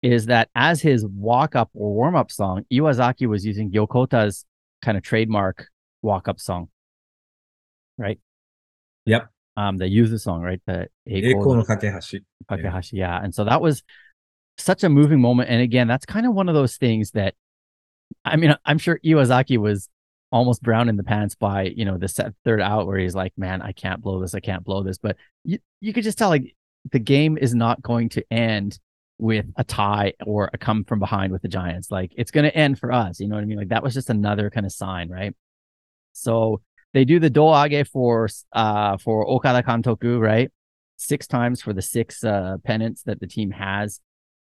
[0.01, 4.45] is that as his walk up or warm up song, Iwazaki was using Yokota's
[4.83, 5.67] kind of trademark
[6.01, 6.69] walk up song,
[7.97, 8.19] right?
[9.05, 9.29] Yep.
[9.57, 10.61] Um, that use the song, right?
[10.67, 12.21] The Eiko no Kakehashi.
[12.49, 13.23] Kakehashi, yeah.
[13.23, 13.83] And so that was
[14.57, 15.49] such a moving moment.
[15.49, 17.35] And again, that's kind of one of those things that
[18.23, 19.89] I mean, I'm sure Iwazaki was
[20.31, 23.33] almost brown in the pants by, you know, the set third out where he's like,
[23.37, 24.35] man, I can't blow this.
[24.35, 24.97] I can't blow this.
[24.97, 26.55] But you, you could just tell like
[26.91, 28.79] the game is not going to end
[29.17, 31.89] with a tie or a come from behind with the Giants.
[31.89, 33.19] Like it's going to end for us.
[33.19, 33.57] You know what I mean?
[33.57, 35.33] Like that was just another kind of sign, right?
[36.13, 36.61] So
[36.95, 40.49] they do the doage for uh for Okada Kantoku, right?
[40.95, 43.99] Six times for the six uh pennants that the team has.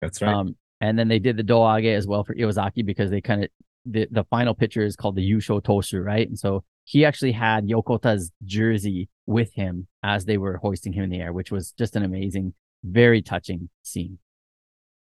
[0.00, 0.32] That's right.
[0.32, 3.50] Um, and then they did the doage as well for Iwazaki because they kind of
[3.84, 6.28] the, the final pitcher is called the Yusho Toshu, right?
[6.28, 11.10] And so he actually had Yokota's jersey with him as they were hoisting him in
[11.10, 14.18] the air, which was just an amazing, very touching scene.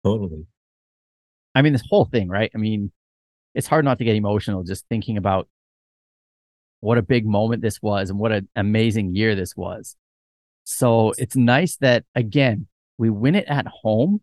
[0.05, 0.47] totally.
[1.55, 2.53] I mean, this whole thing, right?
[2.55, 2.93] I mean,
[3.55, 5.49] it's hard not to get emotional just thinking about
[6.81, 9.97] what a big moment this was and what an amazing year this was.
[10.65, 12.67] So it's nice that, again,
[12.99, 14.21] we win it at home.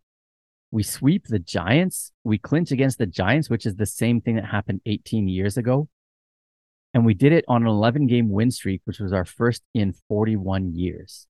[0.71, 2.11] We sweep the Giants.
[2.23, 5.89] We clinch against the Giants, which is the same thing that happened 18 years ago.
[6.93, 9.93] And we did it on an 11 game win streak, which was our first in
[10.07, 11.27] 41 years.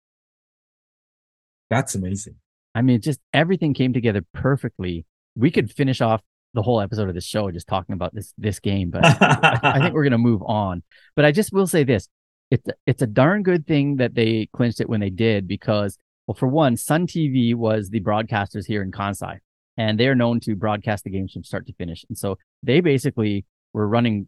[1.69, 2.35] That's amazing.
[2.75, 5.05] I mean, just everything came together perfectly.
[5.35, 6.21] We could finish off
[6.55, 9.93] the whole episode of this show just talking about this this game, but I, think
[9.93, 10.81] we're gonna move on.
[11.15, 12.07] But I just will say this:
[12.49, 16.35] it's it's a darn good thing that they clinched it when they did because, well,
[16.35, 19.39] for one, Sun TV was the broadcasters here in Kansai,
[19.77, 22.79] and they are known to broadcast the games from start to finish, and so they
[22.79, 24.27] basically were running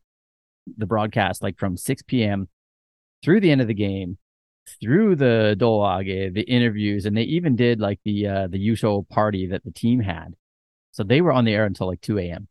[0.77, 2.49] the broadcast like from 6 p.m.
[3.23, 4.17] through the end of the game
[4.81, 9.47] through the doage, the interviews, and they even did like the uh the Yusho party
[9.47, 10.35] that the team had.
[10.97, 12.47] So they were on the air until like 2 a.m.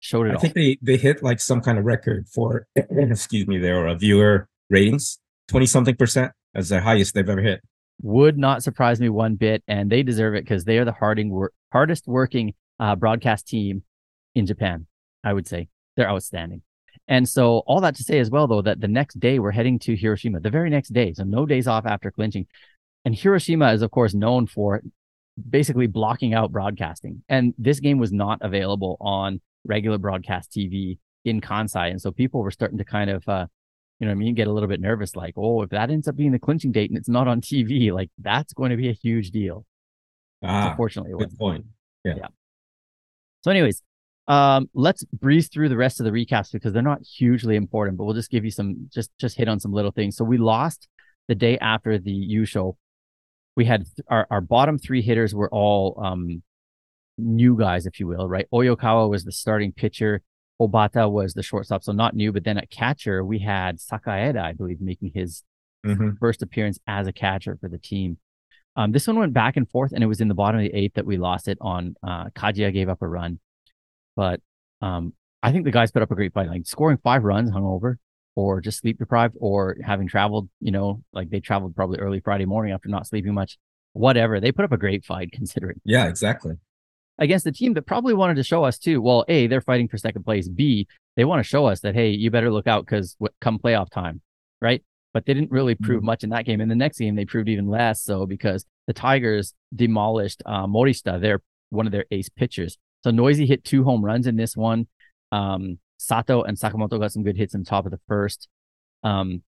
[0.00, 0.32] Showed it off.
[0.32, 0.40] I all.
[0.40, 4.48] think they they hit like some kind of record for excuse me there uh, viewer
[4.70, 7.60] ratings 20 something percent as the highest they've ever hit.
[8.02, 11.46] Would not surprise me one bit, and they deserve it because they are the harding
[11.72, 13.84] hardest working uh, broadcast team
[14.34, 14.86] in Japan.
[15.22, 16.62] I would say they're outstanding.
[17.06, 19.78] And so all that to say as well, though, that the next day we're heading
[19.80, 22.48] to Hiroshima, the very next day, so no days off after clinching.
[23.04, 24.82] And Hiroshima is of course known for
[25.50, 27.22] basically blocking out broadcasting.
[27.28, 31.90] And this game was not available on regular broadcast TV in Kansai.
[31.90, 33.46] And so people were starting to kind of, uh,
[33.98, 36.08] you know, what I mean, get a little bit nervous, like, oh, if that ends
[36.08, 38.88] up being the clinching date and it's not on TV, like that's going to be
[38.88, 39.64] a huge deal.
[40.42, 41.32] Ah, Unfortunately, it wasn't.
[41.32, 41.64] good point.
[43.42, 43.82] So, anyways,
[44.26, 48.04] um, let's breeze through the rest of the recaps because they're not hugely important, but
[48.04, 50.16] we'll just give you some just just hit on some little things.
[50.16, 50.88] So we lost
[51.28, 52.76] the day after the Yusho.
[53.56, 56.42] We had th- our, our bottom three hitters were all um
[57.16, 58.46] new guys, if you will, right?
[58.52, 60.22] Oikawa was the starting pitcher.
[60.60, 62.32] Obata was the shortstop, so not new.
[62.32, 65.42] But then at catcher, we had Sakaeda, I believe, making his
[65.86, 66.18] Mhm.
[66.18, 68.18] first appearance as a catcher for the team.
[68.76, 70.76] Um, this one went back and forth, and it was in the bottom of the
[70.76, 71.94] eighth that we lost it on.
[72.02, 73.38] Uh, Kajiya gave up a run,
[74.16, 74.40] but
[74.80, 75.12] um,
[75.42, 76.48] I think the guys put up a great fight.
[76.48, 77.96] Like scoring five runs hungover,
[78.36, 80.48] or just sleep deprived, or having traveled.
[80.60, 83.58] You know, like they traveled probably early Friday morning after not sleeping much.
[83.92, 86.56] Whatever, they put up a great fight considering Yeah, exactly.
[87.18, 89.00] against the team that probably wanted to show us too.
[89.00, 90.48] Well, a they're fighting for second place.
[90.48, 93.88] B they want to show us that hey, you better look out because come playoff
[93.90, 94.20] time,
[94.60, 94.82] right?
[95.12, 96.06] But they didn't really prove Mhm.
[96.06, 96.60] much in that game.
[96.60, 101.20] In the next game, they proved even less so because the Tigers demolished uh, Morishita,
[101.20, 102.78] their one of their ace pitchers.
[103.04, 104.88] So Noisy hit two home runs in this one.
[105.30, 108.48] Um, Sato and Sakamoto got some good hits in the top of the first.
[109.02, 109.42] Um,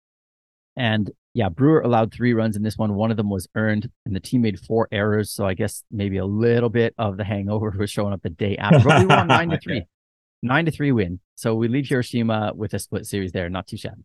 [0.75, 2.95] and yeah, Brewer allowed three runs in this one.
[2.95, 5.31] One of them was earned, and the team made four errors.
[5.31, 8.57] So I guess maybe a little bit of the hangover was showing up the day
[8.57, 8.79] after.
[8.79, 9.85] But we won nine to three,
[10.41, 11.19] nine to three win.
[11.35, 13.49] So we leave Hiroshima with a split series there.
[13.49, 14.03] Not too shabby.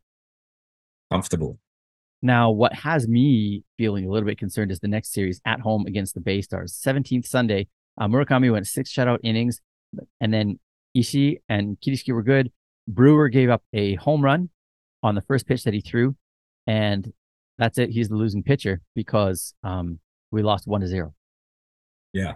[1.11, 1.59] Comfortable.
[2.21, 5.87] Now, what has me feeling a little bit concerned is the next series at home
[5.87, 6.73] against the Bay Stars.
[6.85, 9.61] 17th Sunday, uh, Murakami went six shutout innings,
[10.21, 10.59] and then
[10.97, 12.51] Ishii and Kirishiki were good.
[12.87, 14.49] Brewer gave up a home run
[15.03, 16.17] on the first pitch that he threw,
[16.67, 17.13] and
[17.59, 17.91] that's it.
[17.91, 19.99] He's the losing pitcher because um,
[20.31, 21.15] we lost one to zero.
[22.13, 22.35] Yeah,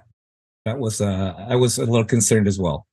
[0.65, 2.87] That was uh I was a little concerned as well.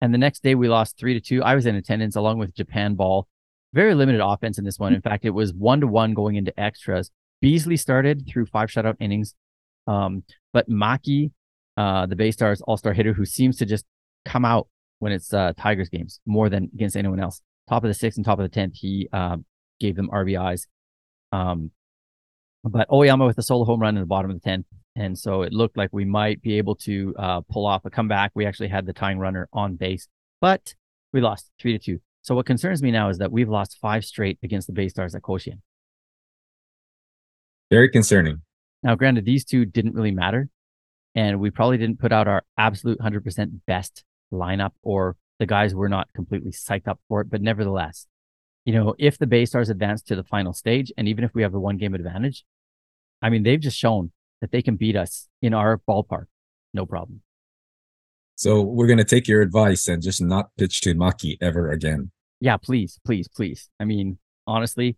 [0.00, 1.42] And the next day we lost three to two.
[1.42, 3.26] I was in attendance along with Japan Ball.
[3.72, 4.94] Very limited offense in this one.
[4.94, 7.10] In fact, it was one to one going into extras.
[7.40, 9.34] Beasley started through five shutout innings.
[9.86, 11.30] Um, but Maki,
[11.76, 13.84] uh, the Bay Stars all star hitter who seems to just
[14.24, 14.68] come out
[15.04, 17.42] when it's uh, Tigers games more than against anyone else.
[17.68, 19.36] Top of the sixth and top of the tenth, he uh,
[19.78, 20.66] gave them RBIs.
[21.30, 21.72] Um,
[22.64, 24.64] but Oyama with a solo home run in the bottom of the tenth,
[24.96, 28.32] and so it looked like we might be able to uh, pull off a comeback.
[28.34, 30.08] We actually had the tying runner on base,
[30.40, 30.74] but
[31.12, 32.00] we lost three to two.
[32.22, 35.14] So what concerns me now is that we've lost five straight against the Bay Stars
[35.14, 35.58] at Koshien.
[37.70, 38.40] Very concerning.
[38.82, 40.48] Now, granted, these two didn't really matter,
[41.14, 45.88] and we probably didn't put out our absolute 100% best lineup, or the guys were
[45.88, 47.30] not completely psyched up for it.
[47.30, 48.06] But nevertheless,
[48.64, 51.42] you know, if the Bay Stars advance to the final stage, and even if we
[51.42, 52.44] have the one game advantage,
[53.20, 56.26] I mean, they've just shown that they can beat us in our ballpark,
[56.72, 57.22] no problem.
[58.36, 62.10] So we're gonna take your advice and just not pitch to Maki ever again.
[62.40, 63.68] Yeah, please, please, please.
[63.78, 64.96] I mean, honestly,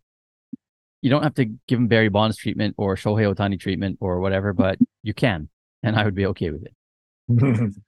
[1.02, 4.52] you don't have to give him Barry Bonds treatment or Shohei Otani treatment or whatever,
[4.52, 5.48] but you can,
[5.82, 7.74] and I would be okay with it.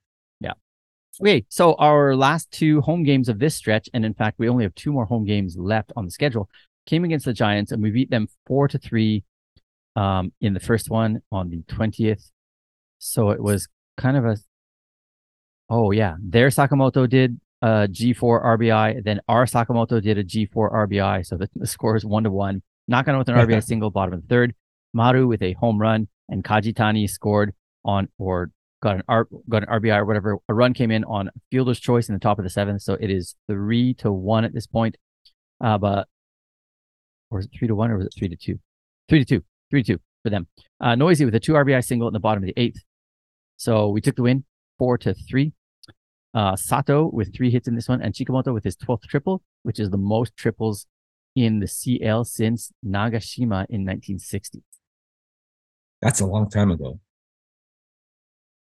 [1.21, 4.63] Okay, so our last two home games of this stretch, and in fact, we only
[4.63, 6.49] have two more home games left on the schedule,
[6.85, 9.25] came against the Giants, and we beat them four to three
[9.97, 12.31] um, in the first one on the twentieth.
[12.99, 14.37] So it was kind of a,
[15.69, 20.45] oh yeah, their Sakamoto did a G four RBI, then our Sakamoto did a G
[20.45, 21.25] four RBI.
[21.25, 22.61] So the, the score is one to one.
[22.87, 24.55] Knocking out with an RBI single, bottom of the third.
[24.93, 27.53] Maru with a home run, and Kajitani scored
[27.83, 28.51] on or
[28.81, 30.37] got an R, got an RBI or whatever.
[30.47, 33.09] A run came in on fielder's choice in the top of the seventh, so it
[33.09, 34.97] is three to one at this point.
[35.61, 36.07] Uh, but
[37.29, 38.59] or is it three to one or was it three to two?
[39.07, 40.47] Three to two, three to two for them.
[40.79, 42.81] Uh, Noisy with a two RBI single in the bottom of the eighth.
[43.57, 44.45] So we took the win,
[44.77, 45.53] four to three.
[46.33, 49.79] Uh, Sato with three hits in this one, and Chikamoto with his twelfth triple, which
[49.79, 50.85] is the most triples
[51.35, 54.63] in the CL since Nagashima in 1960.
[56.01, 56.99] That's a long time ago.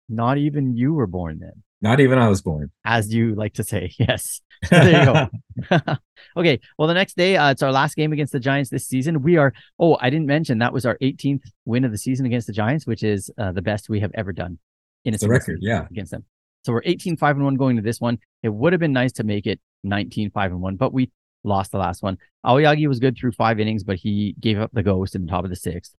[0.09, 1.63] Not even you were born then.
[1.83, 2.71] Not even I was born.
[2.85, 3.93] as you like to say.
[3.99, 4.41] Yes.
[4.71, 5.97] there you go.
[6.39, 6.61] okay.
[6.79, 9.21] Well, the next day, uh, it's our last game against the Giants this season.
[9.21, 12.47] We are, oh, I didn't mention that was our 18th win of the season against
[12.47, 14.59] the Giants, which is uh, the best we have ever done
[15.05, 15.87] in a record, yeah.
[15.91, 16.25] against them.
[16.65, 18.19] So we're 18 5 and 1 going to this one.
[18.43, 21.11] It would have been nice to make it 19 5 and 1, but we
[21.45, 22.19] lost the last one.
[22.45, 25.45] Aoyagi was good through five innings, but he gave up the ghost in the top
[25.45, 25.95] of the sixth.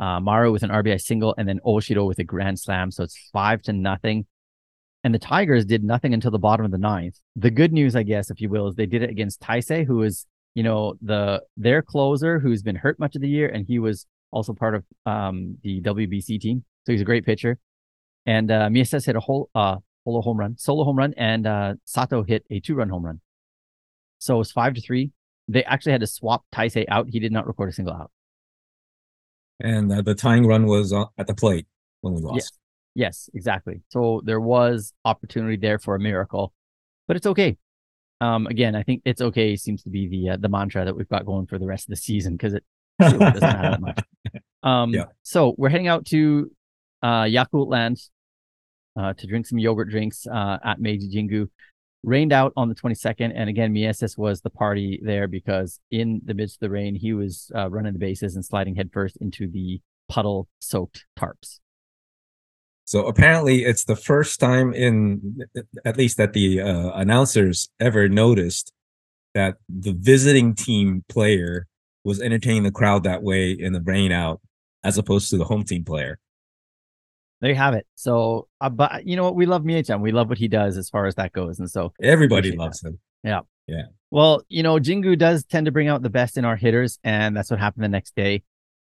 [0.00, 2.90] Uh, Maru with an RBI single, and then Oshiro with a grand slam.
[2.90, 4.26] So it's five to nothing.
[5.04, 7.18] And the Tigers did nothing until the bottom of the ninth.
[7.36, 10.02] The good news, I guess, if you will, is they did it against Taisei, who
[10.02, 13.78] is, you know, the their closer who's been hurt much of the year, and he
[13.78, 16.64] was also part of um, the WBC team.
[16.86, 17.58] So he's a great pitcher.
[18.26, 22.22] And uh, hit a whole uh, solo home run, solo home run, and uh, Sato
[22.22, 23.20] hit a two run home run.
[24.18, 25.12] So it was five to three.
[25.48, 27.08] They actually had to swap Taisei out.
[27.08, 28.10] He did not record a single out.
[29.60, 31.66] And uh, the tying run was uh, at the plate
[32.00, 32.36] when we lost.
[32.36, 32.50] Yes.
[32.94, 33.82] Yes, exactly.
[33.90, 36.52] So there was opportunity there for a miracle,
[37.06, 37.56] but it's okay.
[38.20, 41.08] Um, again, I think it's okay seems to be the uh, the mantra that we've
[41.08, 42.64] got going for the rest of the season because it
[43.00, 44.00] really doesn't matter that much.
[44.62, 45.04] Um, Yeah.
[45.22, 46.50] so we're heading out to
[47.02, 47.98] uh, Yakult Land
[48.94, 51.48] uh, to drink some yogurt drinks uh, at Meiji Jingu.
[52.02, 56.32] Rained out on the 22nd, and again, Mieses was the party there because in the
[56.32, 59.80] midst of the rain, he was uh, running the bases and sliding headfirst into the
[60.08, 61.60] puddle-soaked tarps.
[62.86, 65.42] So apparently, it's the first time in,
[65.84, 68.72] at least that the uh, announcers ever noticed
[69.34, 71.66] that the visiting team player
[72.02, 74.40] was entertaining the crowd that way in the rain out,
[74.82, 76.18] as opposed to the home team player.
[77.40, 77.86] There you have it.
[77.94, 79.34] So, uh, but you know what?
[79.34, 80.00] We love Mie-chan.
[80.00, 81.58] We love what he does as far as that goes.
[81.58, 82.98] And so, Everybody loves him.
[83.24, 83.40] Yeah.
[83.66, 83.84] Yeah.
[84.10, 87.36] Well, you know, Jingu does tend to bring out the best in our hitters, and
[87.36, 88.42] that's what happened the next day.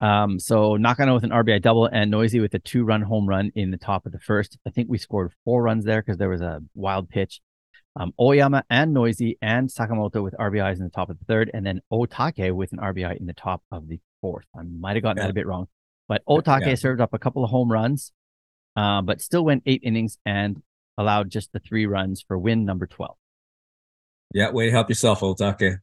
[0.01, 3.51] Um, so Nakano with an RBI double and Noisy with a two run home run
[3.57, 4.57] in the top of the first.
[4.65, 7.41] I think we scored four runs there because there was a wild pitch.
[7.97, 11.67] Um, Oyama and Noisy and Sakamoto with RBIs in the top of the third, and
[11.67, 14.47] then Otake with an RBI in the top of the fourth.
[14.57, 15.67] I might have gotten that a bit wrong,
[16.07, 16.75] but Otake Yeah.
[16.77, 18.13] served up a couple of home runs,
[18.79, 20.63] uh, but still went eight innings and
[20.97, 23.17] allowed just the three runs for win number 12.
[24.33, 25.79] Yeah, way to help yourself, Otake.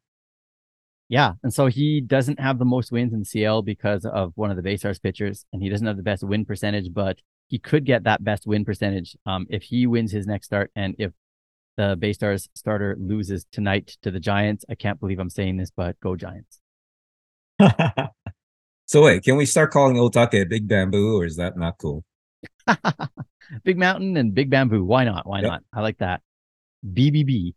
[1.10, 4.56] Yeah, and so he doesn't have the most wins in CL because of one of
[4.56, 7.18] the Bay Stars pitchers, and he doesn't have the best win percentage, but
[7.48, 10.96] he could get that best win percentage um, if he wins his next start and
[10.98, 11.12] if
[11.76, 14.64] the Bay Stars starter loses tonight to the Giants.
[14.70, 16.62] I can't believe I'm saying this, but go Giants.
[18.86, 22.06] so wait, can we start calling Otake Big Bamboo, or is that not cool?
[23.64, 24.84] Big Mountain and Big Bamboo.
[24.84, 25.28] Why not?
[25.28, 25.50] Why Yep.
[25.52, 25.64] not?
[25.74, 26.22] I like that.
[26.86, 27.54] BBB.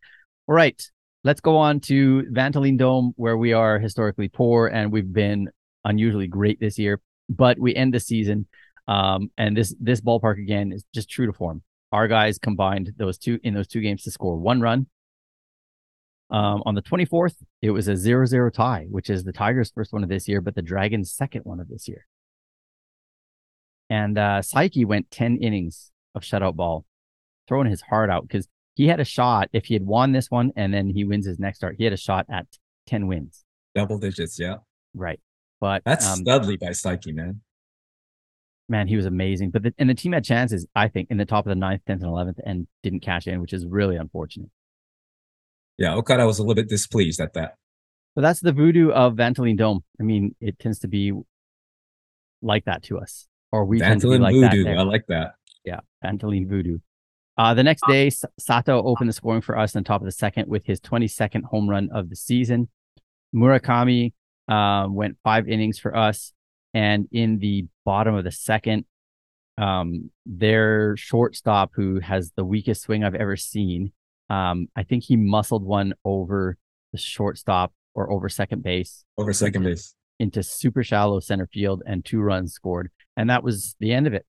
[0.46, 0.80] All right.
[1.24, 5.48] Let's go on to Vantelin Dome, where we are historically poor and we've been
[5.84, 7.00] unusually great this year.
[7.28, 8.46] But we end the season,
[8.86, 11.62] um, and this this ballpark again is just true to form.
[11.92, 14.86] Our guys combined those two in those two games to score one run.
[16.30, 20.02] Um, on the 24th, it was a 0-0 tie, which is the Tigers' first one
[20.02, 22.06] of this year, but the Dragons' second one of this year.
[23.90, 26.84] And uh, Saiki went 10 innings of shutout ball,
[27.46, 29.48] throwing his heart out because he had a shot.
[29.52, 31.92] If he had won this one and then he wins his next start, he had
[31.92, 32.46] a shot at
[32.86, 33.44] 10 wins.
[33.74, 34.56] Double digits, yeah.
[34.94, 35.20] Right.
[35.60, 37.40] But That's um, studly by Saiki, man.
[38.68, 39.50] man, he was amazing.
[39.50, 41.82] But the, and the team had chances, I think, in the top of the ninth,
[41.88, 44.50] 10th, and 11th and didn't cash in, which is really unfortunate.
[45.78, 47.54] Yeah, Okada was a little bit displeased at that.
[48.14, 49.84] But that's the voodoo of Vantelin Dome.
[50.00, 51.12] I mean, it tends to be
[52.42, 54.64] like that to us, or we tend to be like voodoo.
[54.64, 54.70] that.
[54.70, 54.78] there.
[54.78, 55.34] I like that.
[55.64, 56.78] Yeah, Vantelin Voodoo.
[57.36, 60.48] Uh, the next day, Sato opened the scoring for us on top of the second
[60.48, 62.68] with his 22nd home run of the season.
[63.34, 64.12] Murakami
[64.48, 66.32] um, went five innings for us.
[66.74, 68.86] And in the bottom of the second,
[69.56, 73.92] um, their shortstop, who has the weakest swing I've ever seen,
[74.30, 76.56] um, I think he muscled one over
[76.92, 79.94] the shortstop or over second base Over second base.
[80.18, 82.90] into super shallow center field and two runs scored.
[83.18, 84.24] And that was the end of it.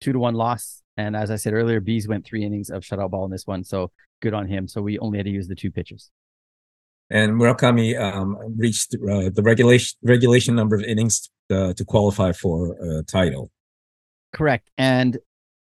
[0.00, 0.82] Two to one loss.
[0.96, 3.62] And as I said earlier, Bees went three innings of shutout ball in this one.
[3.64, 4.66] So good on him.
[4.66, 6.10] So we only had to use the two pitchers.
[7.10, 12.72] And Murakami um, reached uh, the regulation regulation number of innings uh, to qualify for
[12.80, 13.50] a title.
[14.32, 14.70] Correct.
[14.78, 15.18] And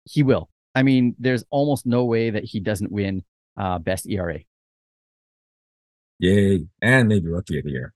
[0.04, 0.50] he will.
[0.76, 3.24] I mean, there's almost no way that he doesn't win
[3.58, 4.39] uh, best ERA.
[6.20, 6.68] Yay!
[6.80, 7.95] And maybe rookie of the year.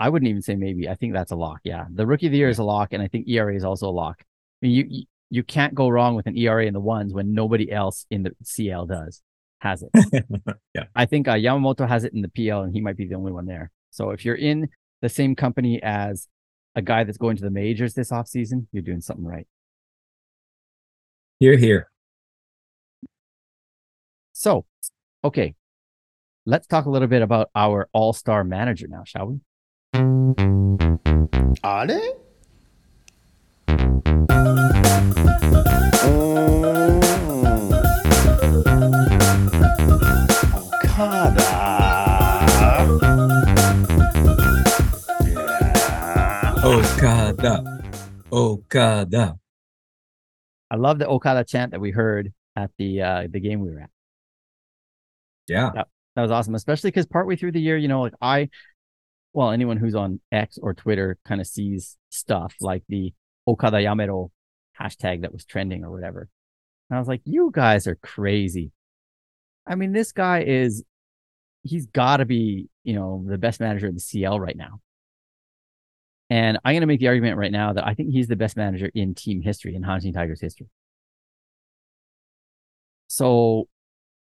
[0.00, 0.88] I wouldn't even say maybe.
[0.88, 1.60] I think that's a lock.
[1.62, 1.84] Yeah.
[1.92, 2.94] The rookie of the year is a lock.
[2.94, 4.16] And I think ERA is also a lock.
[4.20, 7.70] I mean, you, you, can't go wrong with an ERA in the ones when nobody
[7.70, 9.22] else in the CL does,
[9.58, 10.24] has it.
[10.74, 10.84] Yeah.
[10.96, 13.32] I think uh, Yamamoto has it in the PL and he might be the only
[13.32, 13.70] one there.
[13.90, 14.70] So if you're in
[15.02, 16.28] the same company as
[16.74, 19.46] a guy that's going to the majors this offseason, you're doing something right.
[21.40, 21.90] Here, here.
[24.32, 24.64] So,
[25.22, 25.54] okay.
[26.46, 29.40] Let's talk a little bit about our all star manager now, shall we?
[29.92, 32.12] Are they?
[46.62, 47.82] Okada.
[48.32, 49.36] Okada.
[50.70, 53.80] I love the Okada chant that we heard at the uh, the game we were
[53.80, 53.90] at.
[55.48, 55.70] Yeah.
[56.16, 58.50] That was awesome, especially because partway through the year, you know, like I,
[59.32, 63.12] well, anyone who's on X or Twitter kind of sees stuff like the
[63.46, 64.30] Okada Yamero
[64.78, 66.28] hashtag that was trending or whatever.
[66.88, 68.72] And I was like, you guys are crazy.
[69.66, 70.82] I mean, this guy is,
[71.62, 74.80] he's got to be, you know, the best manager in the CL right now.
[76.28, 78.56] And I'm going to make the argument right now that I think he's the best
[78.56, 80.68] manager in team history, in Hanshin Tigers history.
[83.08, 83.68] So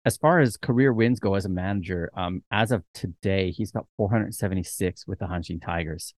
[0.08, 3.84] as far as career wins go as a manager, um, as of today, he's got
[3.98, 6.14] 476 with the Hanshin Tigers.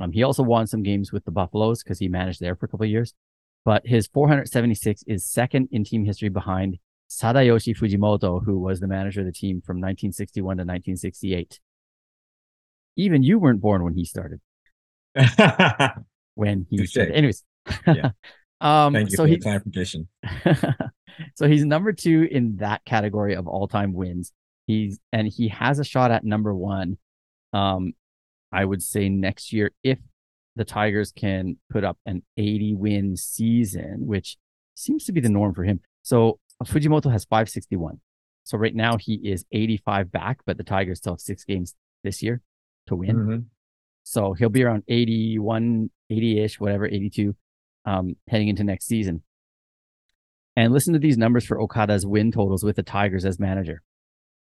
[0.00, 2.68] Um, he also won some games with the Buffaloes because he managed there for a
[2.68, 3.14] couple of years.
[3.64, 6.78] But his 476 is second in team history behind
[7.08, 11.60] Sadayoshi Fujimoto, who was the manager of the team from 1961 to 1968.
[12.96, 14.40] Even you weren't born when he started.
[16.34, 16.90] When he Touche.
[16.90, 17.16] started.
[17.16, 17.44] Anyways.
[17.84, 18.10] Yeah.
[18.60, 20.08] um, Thank you so for he, the clarification.
[21.34, 24.32] so he's number two in that category of all-time wins.
[24.66, 26.98] He's and he has a shot at number one.
[27.52, 27.94] Um,
[28.52, 29.98] I would say next year if
[30.56, 34.36] the Tigers can put up an 80 win season, which
[34.74, 35.80] seems to be the norm for him.
[36.02, 38.00] So Fujimoto has 561.
[38.44, 42.22] So right now he is 85 back, but the Tigers still have six games this
[42.22, 42.40] year
[42.86, 43.16] to win.
[43.16, 43.44] Mhm.
[44.02, 47.36] So he'll be around 81, 80 ish, whatever, 82,
[47.84, 49.22] um, heading into next season.
[50.58, 53.80] And listen to these numbers for Okada's win totals with the Tigers as manager.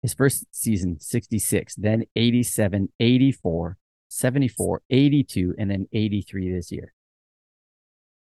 [0.01, 6.93] His first season, 66, then 87, 84, 74, 82, and then 83 this year.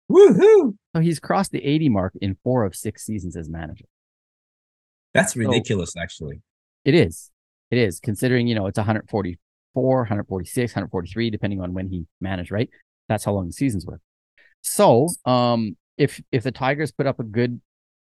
[0.08, 0.76] Woohoo!
[0.94, 3.86] So he's crossed the 80 mark in four of six seasons as manager.
[5.12, 6.40] That's ridiculous, actually.
[6.84, 7.32] It is.
[7.72, 12.70] It is considering, you know, it's 144, 146, 143, depending on when he managed, right?
[13.08, 14.00] That's how long the seasons were.
[14.60, 17.60] So, um, if if the Tigers put up a good,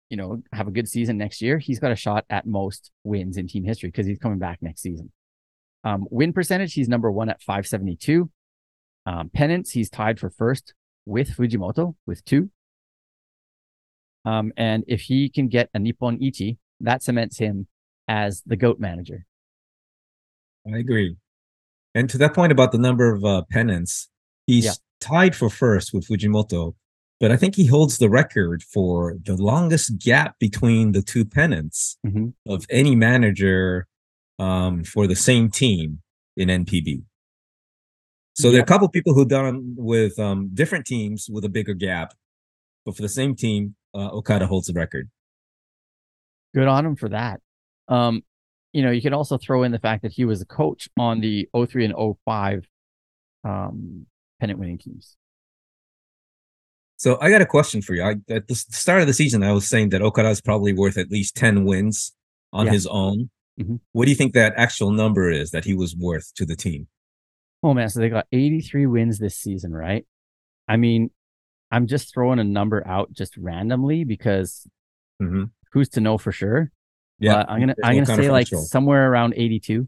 [0.09, 3.37] you know, have a good season next year, he's got a shot at most wins
[3.37, 5.11] in team history because he's coming back next season.
[5.83, 8.29] Um, win percentage, he's number one at 572.
[9.05, 10.73] Um, pennants, he's tied for first
[11.05, 12.49] with Fujimoto with two.
[14.25, 17.67] Um, and if he can get a Nippon Ichi, that cements him
[18.07, 19.25] as the GOAT manager.
[20.71, 21.15] I agree.
[21.95, 24.09] And to that point about the number of uh, pennants,
[24.45, 24.71] he's Yeah.
[24.99, 26.75] tied for first with Fujimoto,
[27.19, 31.97] but I think he holds the record for the longest gap between the two pennants
[32.05, 32.33] Mhm.
[32.47, 33.87] of any manager
[34.39, 36.01] um, for the same team
[36.37, 37.03] in NPB.
[38.35, 41.73] So there are a couple people who've done with um, different teams with a bigger
[41.73, 42.13] gap,
[42.85, 45.09] but for the same team, uh, Okada holds the record.
[46.53, 47.41] Good on him for that.
[47.89, 48.23] Um,
[48.71, 51.19] you know, you could also throw in the fact that he was a coach on
[51.19, 51.93] the 03 and
[52.25, 52.65] 05
[53.43, 54.05] um,
[54.39, 55.17] pennant winning teams.
[56.99, 58.03] So I got a question for you.
[58.03, 60.97] I, at the start of the season, I was saying that Okada is probably worth
[60.97, 62.13] at least 10 wins
[62.51, 62.73] on Yeah.
[62.73, 63.29] his own.
[63.57, 63.79] Mhm.
[63.93, 66.87] What do you think that actual number is that he was worth to the team?
[67.63, 70.05] Oh man, so they got 83 wins this season, right?
[70.67, 71.09] I mean,
[71.71, 74.67] I'm just throwing a number out just randomly because
[75.21, 76.69] hmm who's to know for sure?
[77.19, 78.65] Yeah, But I'm gonna there's I'm gonna say like counterfactual.
[78.65, 79.87] somewhere around 82.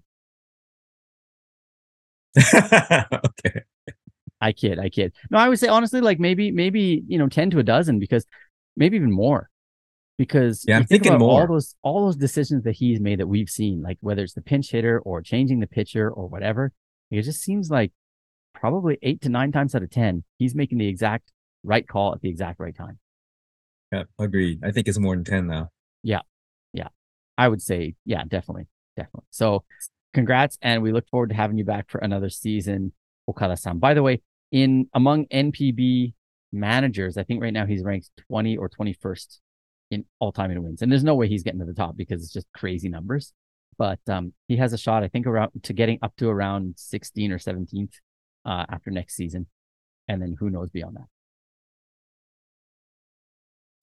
[2.53, 3.63] okay.
[4.41, 5.13] I kid, I kid.
[5.29, 8.25] No, I would say honestly, like maybe maybe you know 10 to a dozen because
[8.75, 9.49] maybe even more.
[10.17, 13.27] Because Yeah, I'm think thinking about all those all those decisions that he's made that
[13.27, 16.73] we've seen, like whether it's the pinch hitter or changing the pitcher or whatever,
[17.09, 17.91] it just seems like
[18.53, 21.31] probably eight to nine times out of ten, he's making the exact
[21.63, 22.99] right call at the exact right time.
[23.91, 24.59] Yeah, agreed.
[24.63, 25.67] I think it's more than 10 though.
[26.03, 26.21] Yeah,
[26.73, 26.87] yeah.
[27.37, 29.25] I would say, yeah, definitely, definitely.
[29.31, 29.63] So,
[30.13, 32.93] congrats, and we look forward to having you back for another season,
[33.27, 33.79] Okada-san.
[33.79, 34.21] By the way,
[34.52, 36.14] in among NPB
[36.52, 39.38] managers, I think right now he's ranked 20 or 21st
[39.90, 42.22] in all time in wins, and there's no way he's getting to the top because
[42.22, 43.32] it's just crazy numbers.
[43.78, 47.30] But um, he has a shot, I think, around to getting up to around 16
[47.30, 47.92] or 17th
[48.44, 49.46] uh, after next season,
[50.08, 51.06] and then who knows beyond that.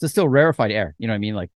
[0.01, 1.35] It's still rarefied air, you know what I mean?
[1.35, 1.51] Like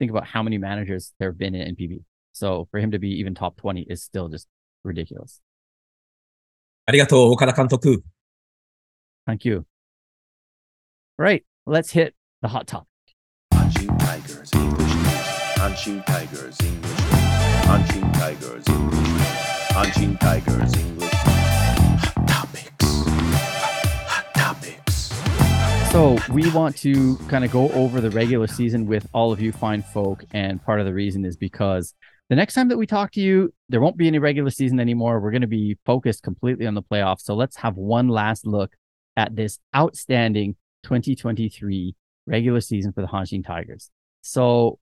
[0.00, 2.02] think about how many managers there have been in NPB.
[2.32, 4.48] So for him to be even top 20 is still just
[4.82, 5.40] ridiculous.
[6.86, 8.02] ありがとう、岡田監督。
[9.25, 9.65] Thank you.
[11.17, 11.43] Right.
[11.65, 12.13] Let's hit
[12.43, 12.87] the hot topic.
[13.51, 14.91] Tigers English
[16.05, 16.95] Tigers English
[18.13, 19.05] Tigers English
[20.19, 21.11] Tigers English.
[21.13, 23.03] Hot topics.
[24.07, 25.91] Hot topics.
[25.91, 29.51] So we want to kind of go over the regular season with all of you
[29.51, 30.23] fine folk.
[30.33, 31.95] And part of the reason is because
[32.29, 35.19] the next time that we talk to you, there won't be any regular season anymore.
[35.19, 37.21] We're going to be focused completely on the playoffs.
[37.21, 38.75] So let's have one last look
[39.17, 41.95] at this outstanding 2023
[42.27, 43.89] regular season for the Hanshin Tigers.
[44.21, 44.79] So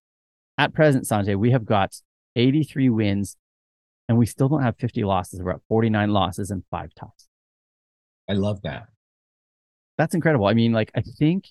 [0.57, 1.95] at present, Sanjay, we have got
[2.35, 3.37] 83 wins
[4.07, 5.41] and we still don't have 50 losses.
[5.41, 7.27] We're at 49 losses and five ties.
[8.29, 8.87] I love that.
[9.97, 10.47] That's incredible.
[10.47, 11.49] I mean, like, I think,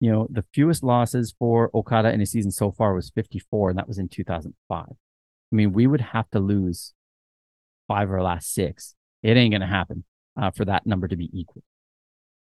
[0.00, 3.78] you know, the fewest losses for Okada in a season so far was 54, and
[3.78, 4.84] that was in 2005.
[4.88, 4.94] I
[5.54, 6.94] mean, we would have to lose
[7.88, 8.94] five or last six.
[9.22, 10.04] It ain't going to happen
[10.36, 11.62] uh, for that number to be equal.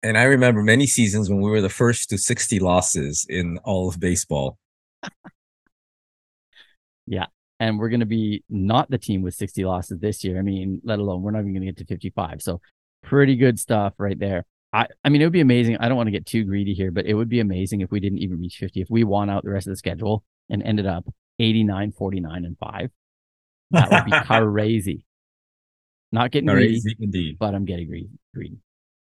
[0.03, 3.89] And I remember many seasons when we were the first to 60 losses in all
[3.89, 4.57] of baseball.
[7.05, 7.25] Yeah.
[7.59, 10.37] And we're going to be not the team with 60 losses this year.
[10.37, 12.41] I mean, let alone we're not even going to get to 55.
[12.41, 12.61] So,
[13.03, 14.45] pretty good stuff right there.
[14.73, 15.77] I, I mean, it would be amazing.
[15.77, 17.99] I don't want to get too greedy here, but it would be amazing if we
[17.99, 18.81] didn't even reach 50.
[18.81, 21.05] If we won out the rest of the schedule and ended up
[21.39, 22.89] 89, 49, and 5,
[23.71, 25.05] that would be crazy.
[26.15, 27.37] Not getting greedy, Crazy indeed.
[27.39, 28.09] but I'm getting greedy.
[28.33, 28.57] greedy.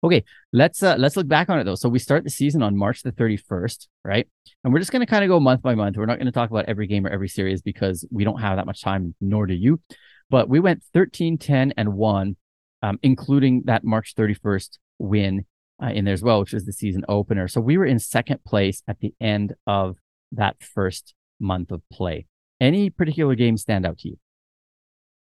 [0.04, 1.74] Okay, let's uh let's look back on it though.
[1.74, 4.28] So we start the season on March the 31st, right?
[4.62, 5.96] And we're just gonna kind of go month by month.
[5.96, 8.66] We're not gonna talk about every game or every series because we don't have that
[8.66, 9.80] much time, nor do you.
[10.28, 12.36] But we went 13, 10, and 1,
[12.82, 15.46] um, including that March 31st win
[15.82, 17.48] uh, in there as well, which was the season opener.
[17.48, 19.96] So we were in second place at the end of
[20.32, 22.26] that first month of play.
[22.60, 24.16] Any particular game stand out to you?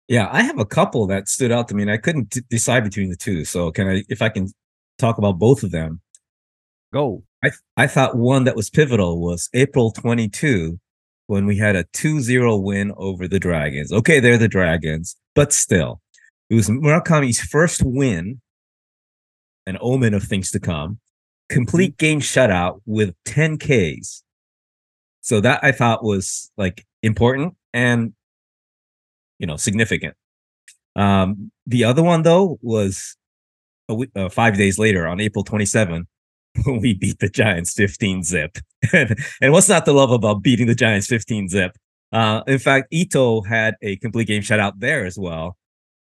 [0.08, 2.84] Yeah, I have a couple that stood out to me, and I couldn't d- decide
[2.84, 3.44] between the two.
[3.44, 4.48] So, can I, if I can
[4.98, 6.00] talk about both of them?
[6.92, 7.24] Go.
[7.44, 10.78] I I thought one that was pivotal was April 22
[11.26, 13.92] when we had a 2-0 win over the Dragons.
[13.92, 16.00] Okay, they're the Dragons, but still.
[16.48, 18.40] It was Murakami's first win,
[19.66, 21.00] an omen of things to come.
[21.48, 22.06] Complete mm-hmm.
[22.06, 24.22] game shutout with 10 Ks.
[25.20, 28.12] So that I thought was like important and
[29.38, 30.14] you know significant.
[30.94, 33.16] Um, the other one though was
[33.88, 36.06] a uh, five days later on April 27
[36.64, 38.58] when we beat the Giants 15 zip.
[38.92, 41.76] and, and what's not to love about beating the Giants 15 zip?
[42.12, 45.56] Uh, in fact, Ito had a complete game shutout there as well.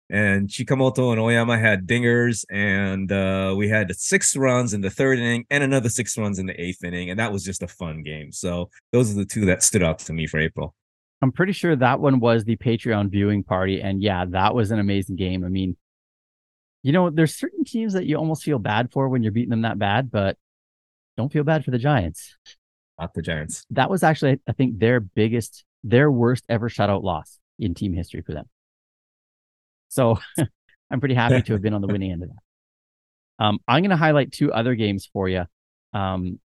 [0.08, 5.18] And Chikamoto and Oyama had dingers, and uh, we had six runs in the third
[5.18, 7.10] inning and another six runs in the eighth inning.
[7.10, 8.30] And that was just a fun game.
[8.30, 10.76] So those are the two that stood out to me for April.
[11.22, 13.80] I'm pretty sure that one was the Patreon viewing party.
[13.80, 15.44] And yeah, that was an amazing game.
[15.44, 15.76] I mean,
[16.82, 19.62] you know, there's certain teams that you almost feel bad for when you're beating them
[19.62, 20.36] that bad, but
[21.16, 22.36] don't feel bad for the Giants.
[22.98, 23.64] Not the Giants.
[23.70, 28.22] That was actually, I think, their biggest, their worst ever shutout loss in team history
[28.22, 28.48] for them.
[29.88, 30.18] So
[30.90, 32.36] I'm pretty happy to have been on the winning end of that.
[33.38, 35.44] Um, I'm going to highlight two other games for you,
[35.92, 36.40] um,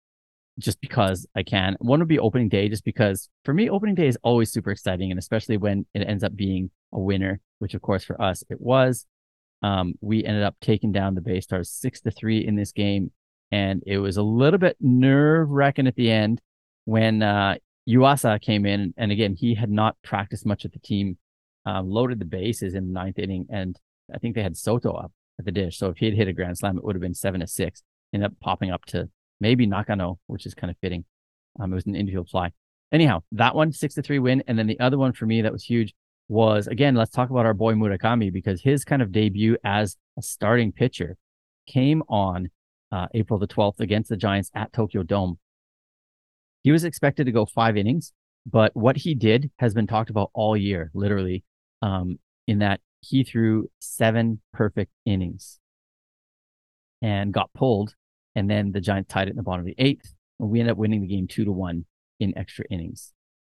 [0.60, 1.76] just because I can.
[1.80, 5.12] One would be opening day, just because for me, opening day is always super exciting,
[5.12, 8.60] and especially when it ends up being a winner, which of course for us it
[8.60, 9.06] was.
[9.62, 13.12] Um, we ended up taking down the Bay Stars six to three in this game,
[13.52, 16.42] and it was a little bit nerve wracking at the end
[16.86, 17.56] when uh,
[17.88, 21.18] Yuasa came in, and again he had not practiced much at the team
[21.66, 23.80] um, loaded the bases in the ninth inning, and
[24.14, 25.78] I think they had Soto up at the dish.
[25.78, 27.84] So if he had hit a grand slam, it would have been seven to six.
[28.14, 31.06] Ended up popping up to maybe Nakano, which is kind of fitting.
[31.60, 32.52] Um, it was an infield fly.
[32.92, 35.52] Anyhow, that one six to three win, and then the other one for me that
[35.52, 35.94] was huge
[36.28, 36.96] was again.
[36.96, 41.18] Let's talk about our boy Murakami because his kind of debut as a starting pitcher
[41.68, 42.50] came on
[42.92, 45.38] uh, April the twelfth against the Giants at Tokyo Dome.
[46.64, 48.12] He was expected to go five innings,
[48.46, 51.44] but what he did has been talked about all year, literally
[51.82, 55.60] um, in that he threw seven perfect innings
[57.02, 57.96] and got pulled.
[58.36, 60.14] And then the Giants tied it in the bottom of the eighth.
[60.40, 61.86] And we ended up winning the game two to one
[62.20, 63.12] in extra innings.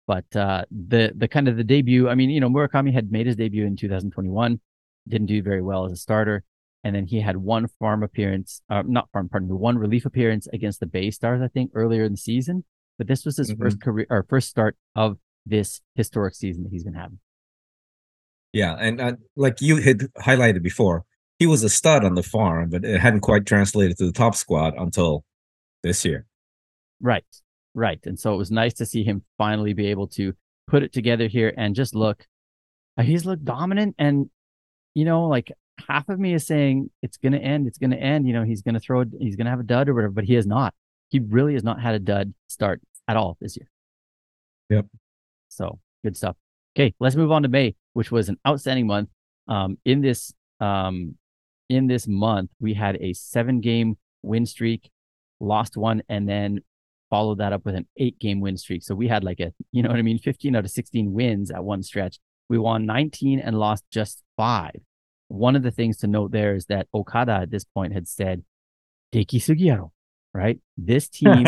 [0.07, 3.27] But uh, the the kind of the debut, I mean, you know, Murakami had made
[3.27, 4.61] his debut in 2021,
[5.09, 6.43] didn't do very well as a starter,
[6.83, 10.49] and then he had one farm appearance, uh, not farm, pardon me, one relief appearance
[10.53, 12.65] against the Bay Stars, I think, earlier in the season.
[12.99, 13.59] But this was his Mhm.
[13.59, 17.21] first career or first start of this historic season that he's been having.
[18.53, 21.05] Yeah, and uh, like you had highlighted before,
[21.41, 24.37] he was a stud on the farm, but it hadn't quite translated to the top
[24.37, 25.25] squad until
[25.83, 26.27] this year.
[27.01, 27.25] Right.
[27.75, 27.99] Right.
[28.05, 30.35] And so it was nice to see him finally be able to
[30.69, 32.27] put it together here and just look.
[32.99, 33.95] uh, He's looked dominant.
[33.99, 34.29] And,
[34.95, 35.51] you know, like
[35.89, 37.67] half of me is saying it's going to end.
[37.67, 38.27] It's going to end.
[38.27, 40.13] You know, he's going to throw, it- he's going to have a dud or whatever,
[40.13, 40.75] but he has not.
[41.09, 43.69] He really has not had a dud start at all this year.
[44.69, 44.87] Yep.
[45.49, 46.37] So good stuff.
[46.77, 46.95] Okay.
[47.01, 49.09] Let's move on to May, which was an outstanding month.
[49.49, 51.17] Um, in this, um,
[51.71, 54.91] in this month, we had a seven game win streak,
[55.39, 56.61] lost one, and then
[57.09, 58.83] followed that up with an eight game win streak.
[58.83, 61.51] So we had like a, you know what I mean, 15 out of 16 wins
[61.51, 62.19] at one stretch.
[62.49, 64.81] We won 19 and lost just five.
[65.29, 68.43] One of the things to note there is that Okada at this point had said,
[69.13, 69.91] Deki Sugiyaro,
[70.35, 70.59] right?
[70.77, 71.47] This team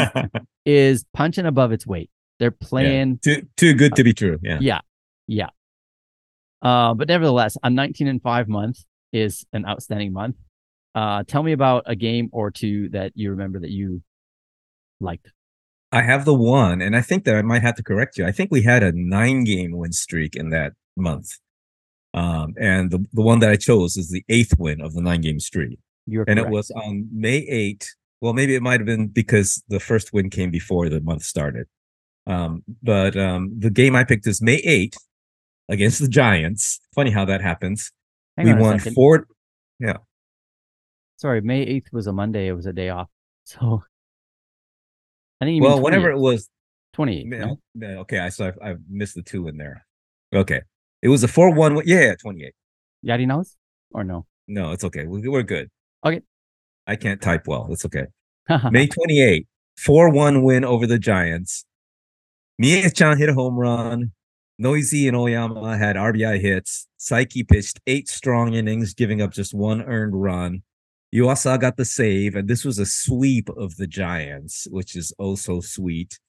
[0.65, 2.11] is punching above its weight.
[2.39, 4.39] They're playing too too good to be true.
[4.43, 4.59] Yeah.
[4.61, 4.81] yeah.
[5.27, 5.49] Yeah.
[6.61, 10.37] Uh, but nevertheless, a 19 and 5 month is an outstanding month.
[10.95, 14.03] Uh, tell me about a game or two that you remember that you
[15.01, 15.33] liked.
[15.91, 18.27] I have the one, and I think that I might have to correct you.
[18.27, 21.39] I think we had a nine game win streak in that month.
[22.15, 25.21] Um, and the, the one that I chose is the eighth win of the nine
[25.21, 25.79] game streak.
[26.07, 27.87] You're And it was on May 8th.
[28.21, 31.67] Well, maybe it might have been because the first win came before the month started.
[32.27, 34.97] Um, but um, the game I picked is May 8th
[35.69, 36.81] against the Giants.
[36.95, 37.91] Funny how that happens.
[38.37, 38.95] Hang we won second.
[38.95, 39.27] four.
[41.17, 42.49] Sorry, May 8th was a Monday.
[42.49, 43.09] It was a day off.
[43.45, 43.83] So
[45.41, 46.49] I think you Well, mean whenever it was
[46.93, 47.27] 28.
[47.27, 48.01] Ma- no?
[48.03, 49.85] Okay, I saw, I, missed the two in there.
[50.33, 50.61] Okay,
[51.03, 51.83] it was a four-one.
[51.85, 52.55] Yeah, yeah, twenty-eight.
[53.05, 53.57] Yadi knows
[53.91, 54.27] or no?
[54.47, 55.07] No, it's okay.
[55.07, 55.71] We, we're good.
[56.07, 56.21] Okay.
[56.87, 57.67] I can't type well.
[57.71, 58.07] It's okay.
[58.71, 59.47] May 28,
[59.81, 61.65] 4-1 win over the Giants.
[62.59, 64.13] Mie-chan hit a home run.
[64.63, 66.87] Noisy and Oyama had RBI hits.
[66.97, 70.63] Saiki pitched eight strong innings, giving up just one earned run.
[71.13, 75.35] Yuasa got the save, and this was a sweep of the Giants, which is oh
[75.35, 76.21] so sweet.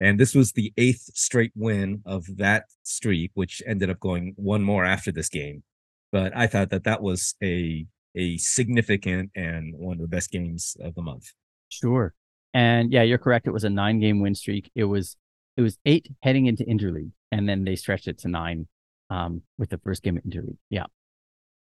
[0.00, 4.64] And this was the eighth straight win of that streak, which ended up going one
[4.64, 5.62] more after this game.
[6.10, 10.76] But I thought that that was a a significant and one of the best games
[10.80, 11.32] of the month.
[11.68, 12.14] Sure.
[12.52, 13.46] And yeah, you're correct.
[13.46, 14.72] It was a nine game win streak.
[14.74, 15.16] It was
[15.56, 18.66] it was eight heading into interleague, and then they stretched it to nine
[19.10, 20.58] um, with the first game of interleague.
[20.70, 20.86] Yeah.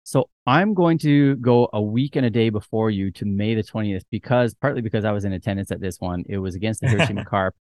[0.03, 3.63] So I'm going to go a week and a day before you to May the
[3.63, 6.23] 20th because partly because I was in attendance at this one.
[6.29, 7.55] It was against the Hiroshima Carp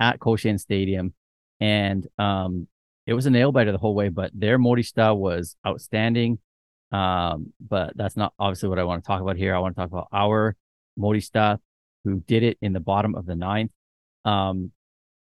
[0.00, 1.12] at Koshien Stadium.
[1.60, 2.68] And um,
[3.06, 6.38] it was a nail biter the whole way, but their Morishita was outstanding.
[6.90, 9.54] Um, but that's not obviously what I want to talk about here.
[9.54, 10.56] I want to talk about our
[10.98, 11.58] Morishita
[12.04, 13.72] who did it in the bottom of the ninth.
[14.24, 14.72] Um,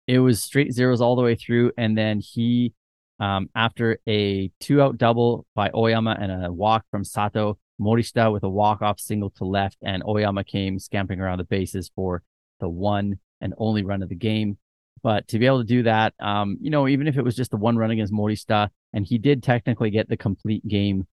[0.07, 1.71] it was straight zeros all the way through.
[1.77, 2.73] And then he
[3.19, 8.43] um, after a two out double by Oyama and a walk from Sato, Morishita with
[8.43, 12.23] a walk off single to left, and Oyama came scampering around the bases for
[12.59, 14.57] the one and only run of the game.
[15.03, 17.51] But to be able to do that, um, you know, even if it was just
[17.51, 21.07] the one run against Morishita, and he did technically get the complete game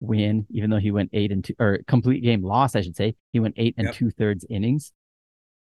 [0.00, 3.14] win, even though he went eight and two or complete game loss, I should say.
[3.32, 3.94] He went eight and Yep.
[3.94, 4.92] two thirds innings.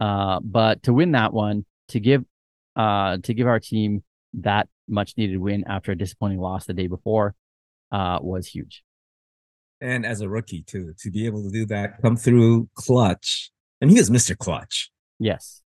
[0.00, 2.24] Uh, but to win that one, to give
[2.76, 4.02] uh to give our team
[4.34, 7.34] that much needed win after a disappointing loss the day before
[7.92, 8.82] uh was huge.
[9.80, 13.50] And as a rookie too, to be able to do that, come through clutch,
[13.80, 14.36] and he was Mr.
[14.36, 14.90] Clutch.
[15.20, 15.62] Yes.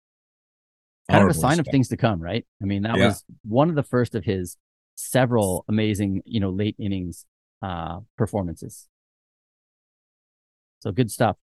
[1.10, 2.46] Kind of a sign of things to come, right?
[2.62, 3.08] I mean, that Yeah.
[3.08, 4.58] was one of the first of his
[4.96, 7.26] several amazing, you know, late innings
[7.62, 8.88] uh performances.
[10.80, 11.38] So good stuff.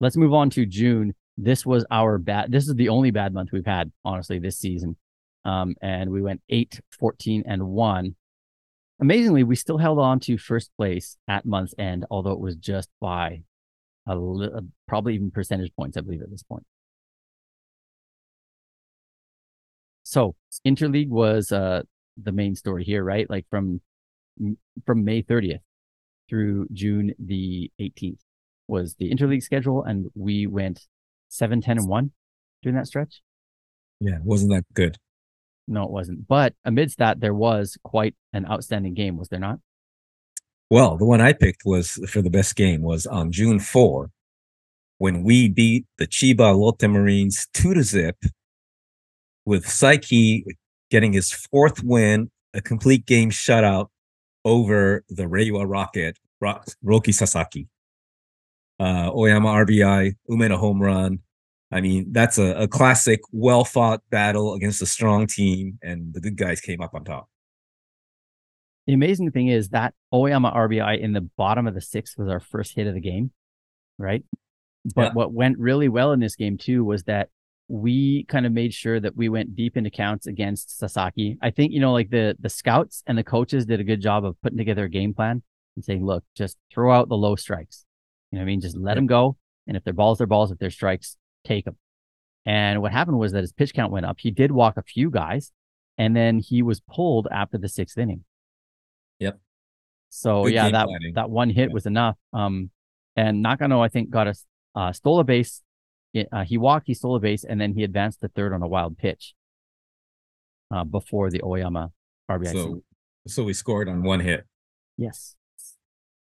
[0.00, 1.14] Let's move on to June.
[1.38, 4.96] This was our bad this is the only bad month we've had, honestly, this season.
[5.44, 8.16] Um, and we went 8, 14, and 1.
[9.00, 12.88] Amazingly, we still held on to first place at month's end, although it was just
[13.00, 13.42] by
[14.06, 14.50] a li-
[14.88, 16.64] probably even percentage points, I believe, at this point.
[20.02, 20.34] So
[20.64, 21.82] interleague was uh
[22.16, 23.28] the main story here, right?
[23.28, 23.80] Like from
[24.84, 25.60] from May 30th
[26.28, 28.20] through June the 18th
[28.68, 30.86] was the interleague schedule, and we went
[31.28, 32.10] 7, 10, and 1
[32.62, 33.22] during that stretch.
[34.00, 34.98] Yeah, wasn't that good?
[35.68, 36.28] No, it wasn't.
[36.28, 39.58] But amidst that, there was quite an outstanding game, was there not?
[40.70, 44.10] Well, the one I picked was for the best game was on June 4
[44.98, 48.16] when we beat the Chiba Lotte Marines 2 to zip
[49.44, 50.44] with Saiki
[50.90, 53.88] getting his fourth win, a complete game shutout
[54.44, 57.68] over the Reiwa Rocket, Ro- Roki Sasaki.
[58.78, 61.20] Uh, Oyama RBI, Umeno home run.
[61.72, 66.20] I mean, that's a, a classic, well fought battle against a strong team, and the
[66.20, 67.28] good guys came up on top.
[68.86, 72.38] The amazing thing is that Oyama RBI in the bottom of the sixth was our
[72.38, 73.32] first hit of the game,
[73.98, 74.22] right?
[74.94, 75.12] But Yeah.
[75.14, 77.30] what went really well in this game too was that
[77.68, 81.36] we kind of made sure that we went deep into counts against Sasaki.
[81.42, 84.24] I think you know, like the the scouts and the coaches did a good job
[84.24, 85.42] of putting together a game plan
[85.74, 87.85] and saying, "Look, just throw out the low strikes.
[88.30, 90.50] You know, what I mean, just let them go, and if they're balls, they're balls.
[90.50, 91.76] If they're strikes, take them."
[92.44, 94.16] And what happened was that his pitch count went up.
[94.20, 95.52] He did walk a few guys,
[95.98, 98.24] and then he was pulled after the sixth inning.
[99.20, 99.38] Yep.
[100.10, 101.12] So Good yeah, that planning.
[101.14, 101.74] that one hit Yeah.
[101.74, 102.16] was enough.
[102.32, 102.70] Um,
[103.16, 104.34] and Nakano I think got a
[104.74, 105.62] uh, stole a base.
[106.32, 108.68] Uh, he walked, he stole a base, and then he advanced to third on a
[108.68, 109.34] wild pitch.
[110.68, 111.92] Uh, before the Oyama
[112.28, 112.52] RBI.
[112.52, 112.82] So,
[113.28, 114.46] so we scored on one hit.
[114.96, 115.36] Yes.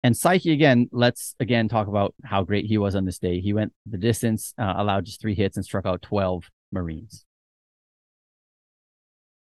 [0.03, 0.88] And Saiki again.
[0.92, 3.40] Let's again talk about how great he was on this day.
[3.40, 7.26] He went the distance, uh, allowed just three hits, and struck out twelve Marines.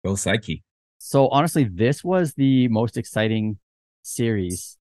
[0.05, 0.63] Go Saiki.
[0.99, 3.59] So honestly, this was the most exciting
[4.03, 4.79] series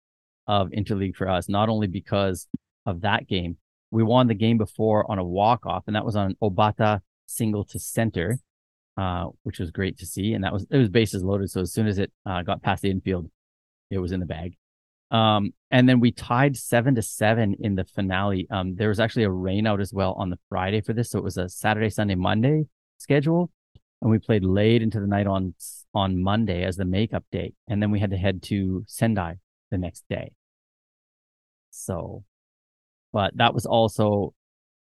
[0.46, 2.48] of interleague for us, not only because
[2.86, 3.58] of that game.
[3.90, 7.64] We won the game before on a walk off, and that was on Obata single
[7.66, 8.38] to center,
[8.96, 10.32] uh, which was great to see.
[10.32, 11.50] And that was it was bases loaded.
[11.50, 13.30] So as soon as it uh, got past the infield,
[13.90, 14.56] it was in the bag.
[15.12, 18.46] Um, and then we tied seven to seven in the finale.
[18.50, 21.18] Um, there was actually a rain out as well on the Friday for this, so
[21.18, 22.64] it was a Saturday, Sunday, Monday
[22.98, 23.50] schedule
[24.02, 25.54] and we played late into the night on
[25.94, 29.36] on Monday as the makeup date, and then we had to head to Sendai
[29.70, 30.32] the next day.
[31.70, 32.24] So,
[33.12, 34.34] but that was also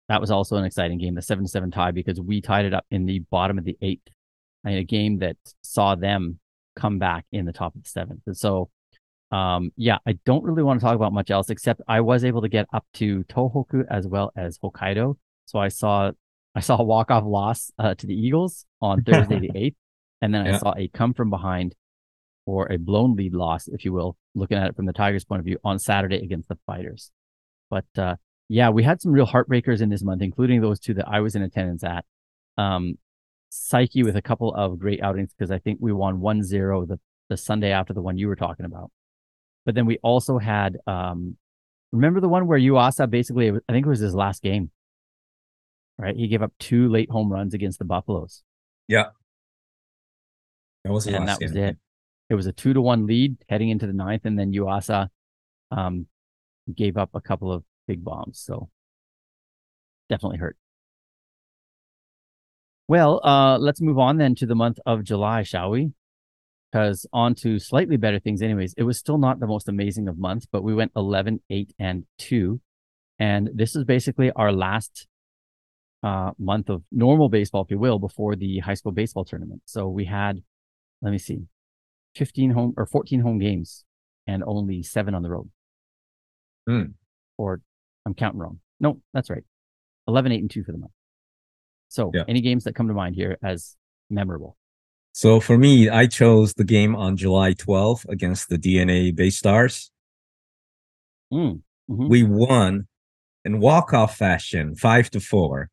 [0.07, 2.73] that was also an exciting game, the seven to seven tie, because we tied it
[2.73, 4.07] up in the bottom of the eighth,
[4.63, 6.39] in a game that saw them
[6.77, 8.21] come back in the top of the seventh.
[8.25, 8.69] And so,
[9.31, 12.41] um, yeah, I don't really want to talk about much else except I was able
[12.41, 15.15] to get up to Tohoku as well as Hokkaido.
[15.45, 16.11] So I saw
[16.55, 19.77] I saw a walk off loss uh, to the Eagles on Thursday the eighth,
[20.21, 21.75] and then I saw a come from behind
[22.45, 25.39] or a blown lead loss, if you will, looking at it from the Tigers' point
[25.39, 27.11] of view on Saturday against the Fighters.
[27.69, 28.15] But uh,
[28.47, 31.35] yeah, we had some real heartbreakers in this month, including those two that I was
[31.35, 32.05] in attendance at.
[32.57, 32.95] Um,
[33.51, 36.99] Saiki with a couple of great outings because I think we won 1-0 the
[37.29, 38.91] the Sunday after the one you were talking about.
[39.69, 41.37] But then we also had um
[41.91, 44.71] remember the one where Yuasa basically I think it was his last game.
[45.99, 46.15] Right?
[46.15, 48.41] He gave up two late home runs against the Buffaloes.
[48.87, 49.09] Yeah.
[50.83, 51.77] That was and that was it.
[52.31, 55.09] It was a two to one lead heading into the ninth, and then Yuasa
[55.69, 56.07] um,
[56.73, 58.39] gave up a couple of big bombs.
[58.39, 58.71] So
[60.09, 60.57] definitely hurt.
[62.87, 65.91] Well, uh, let's move on then to the month of July, shall we?
[66.71, 68.73] Because on to slightly better things, anyways.
[68.77, 72.05] It was still not the most amazing of months, but we went 11, 8, and
[72.19, 72.61] 2.
[73.17, 75.07] And this is basically our last
[76.03, 79.63] uh, month of normal baseball, if you will, before the high school baseball tournament.
[79.65, 80.43] So we had,
[81.01, 81.47] let me see,
[82.15, 83.83] 15 home or 14 home games
[84.27, 85.49] and only seven on the road.
[86.67, 86.83] Hmm.
[87.37, 87.61] Or
[88.05, 88.59] I'm counting wrong.
[88.79, 89.43] No, that's right.
[90.07, 90.91] 11, 8, and 2 for the month.
[91.87, 92.23] So Yeah.
[92.27, 93.75] any games that come to mind here as
[94.09, 94.55] memorable?
[95.11, 99.91] So for me, I chose the game on July 12th against the DeNA Bay Stars.
[101.33, 102.09] Mm, mhm.
[102.09, 102.87] We won
[103.45, 105.69] in walk-off fashion, five to four.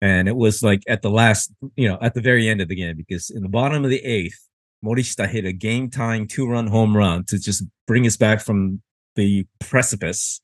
[0.00, 2.76] And it was like at the last, you know, at the very end of the
[2.76, 4.48] game, because in the bottom of the eighth,
[4.84, 8.80] Morishita hit a game tying two-run home run to just bring us back from
[9.16, 10.40] the precipice.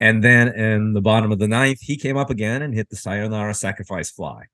[0.00, 2.96] And then in the bottom of the ninth, he came up again and hit the
[2.96, 4.44] sayonara sacrifice fly.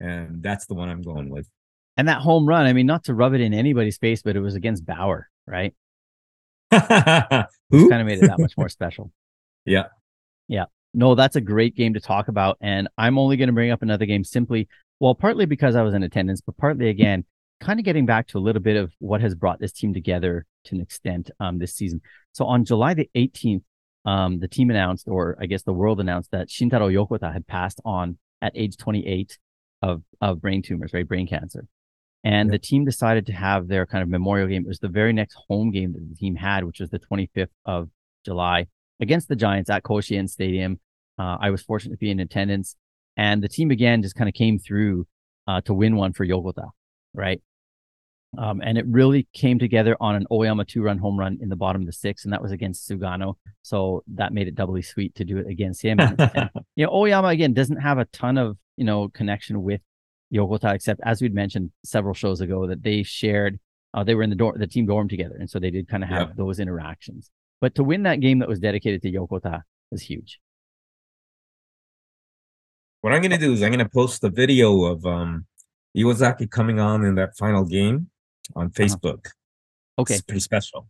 [0.00, 1.48] And that's the one I'm going with.
[1.98, 4.40] And that home run, I mean, not to rub it in anybody's face, but it
[4.40, 5.74] was against Bauer, right?
[6.70, 7.90] Who?
[7.90, 9.12] Kind of made it that much more special.
[9.66, 9.88] Yeah.
[10.46, 10.64] Yeah.
[10.94, 12.56] No, that's a great game to talk about.
[12.62, 14.66] And I'm only going to bring up another game simply,
[14.98, 17.24] well, partly because I was in attendance, but partly again,
[17.60, 20.46] kind of getting back to a little bit of what has brought this team together
[20.64, 22.00] to an extent um, this season.
[22.32, 23.62] So on July the 18th,
[24.06, 27.82] um, the team announced, or I guess the world announced that Shintaro Yokota had passed
[27.84, 29.38] on at age 28
[29.82, 31.06] of, of brain tumors, right?
[31.06, 31.66] Brain cancer.
[32.24, 32.52] And Yeah.
[32.52, 34.62] the team decided to have their kind of memorial game.
[34.64, 37.50] It was the very next home game that the team had, which was the 25th
[37.64, 37.90] of
[38.24, 38.66] July
[39.00, 40.80] against the Giants at Koshien Stadium.
[41.18, 42.76] Uh, I was fortunate to be in attendance,
[43.16, 45.06] and the team again just kind of came through
[45.46, 46.70] uh, to win one for Yokota,
[47.14, 47.40] right?
[48.36, 51.80] Um, and it really came together on an Oyama two-run home run in the bottom
[51.82, 53.34] of the sixth, and that was against Sugano.
[53.62, 55.98] So that made it doubly sweet to do it against him.
[55.98, 56.18] And,
[56.76, 59.80] you know, Oyama again doesn't have a ton of you know connection with
[60.34, 63.58] Yokota, except as we'd mentioned several shows ago that they shared.
[63.94, 66.02] Uh, they were in the dorm, the team dorm together, and so they did kind
[66.02, 66.34] of have Yeah.
[66.36, 67.30] those interactions.
[67.60, 70.38] But to win that game that was dedicated to Yokota was huge.
[73.00, 75.46] What I'm gonna do is I'm gonna post the video of um
[75.96, 78.10] Iwazaki coming on in that final game
[78.54, 79.26] on Facebook.
[79.26, 80.02] Uh-huh.
[80.02, 80.14] Okay.
[80.14, 80.88] It's pretty special.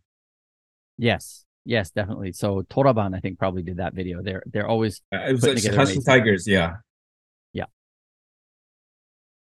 [0.97, 1.45] Yes.
[1.65, 2.31] Yes, definitely.
[2.31, 4.21] So Toraban, I think, probably did that video.
[4.21, 6.03] They're they're always Uh, It was like together Hanshin amazing.
[6.03, 6.77] Tigers, yeah.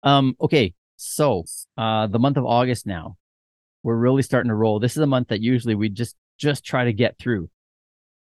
[0.06, 0.74] Um okay.
[0.96, 1.44] So
[1.78, 3.18] uh the month of August now.
[3.84, 4.80] We're really starting to roll.
[4.80, 7.50] This is a month that usually we just just try to get through.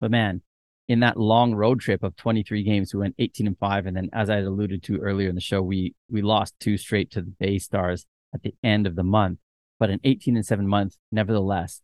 [0.01, 0.43] But man,
[0.89, 3.87] in that long road trip of 23 games, we went 18 and 5.
[3.87, 7.11] And then as I alluded to earlier in the show, we we lost two straight
[7.13, 9.39] to the Bay Stars at the end of the month.
[9.79, 11.83] But an 18 and 7 month, nevertheless,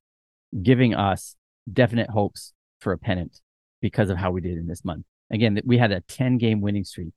[0.63, 1.37] giving us
[1.71, 3.41] definite hopes for a pennant
[3.81, 5.05] because of how we did in this month.
[5.31, 7.13] Again, we had a 10 game winning streak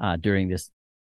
[0.00, 0.70] uh, during this.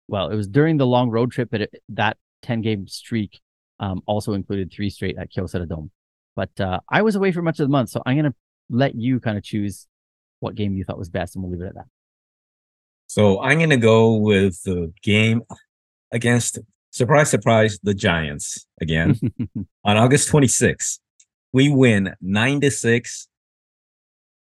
[0.09, 3.41] Well, it was during the long road trip, but it, that 10 game streak
[3.81, 5.91] um, also included three straight at Kyocera Dome.
[6.37, 8.35] But uh, I was away for much of the month, so I'm going to
[8.71, 9.87] let you kind of choose
[10.41, 11.87] what game you thought was best, and we'll leave it at that.
[13.07, 15.43] So I'm gonna go with the game
[16.11, 16.59] against
[16.91, 19.19] surprise, surprise, the Giants again
[19.85, 20.99] on August 26th.
[21.53, 23.29] We win nine to six.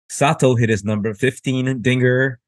[0.09, 2.39] Sato hit his number 15 dinger.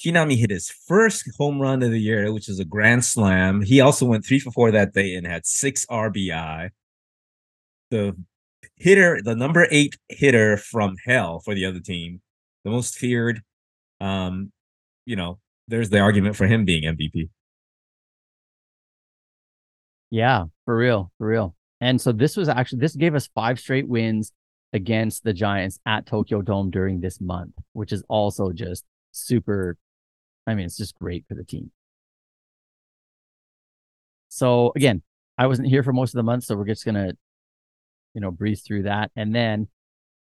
[0.00, 3.62] Kinami hit his first home run of the year, which is a grand slam.
[3.62, 6.70] He also went three for four that day and had six RBI.
[7.90, 8.16] The
[8.76, 12.20] hitter, the number eight hitter from hell for the other team,
[12.64, 13.42] the most feared.
[14.00, 14.50] Um,
[15.04, 15.38] you know,
[15.68, 17.28] there's the argument for him being MVP.
[20.10, 21.54] Yeah, for real, for real.
[21.80, 24.32] And so this was actually this gave us five straight wins
[24.72, 29.76] against the Giants at Tokyo Dome during this month, which is also just super.
[30.46, 31.70] I mean, it's just great for the team.
[34.28, 35.02] So again,
[35.38, 37.12] I wasn't here for most of the month, so we're just gonna,
[38.14, 39.10] you know, breeze through that.
[39.14, 39.68] And then,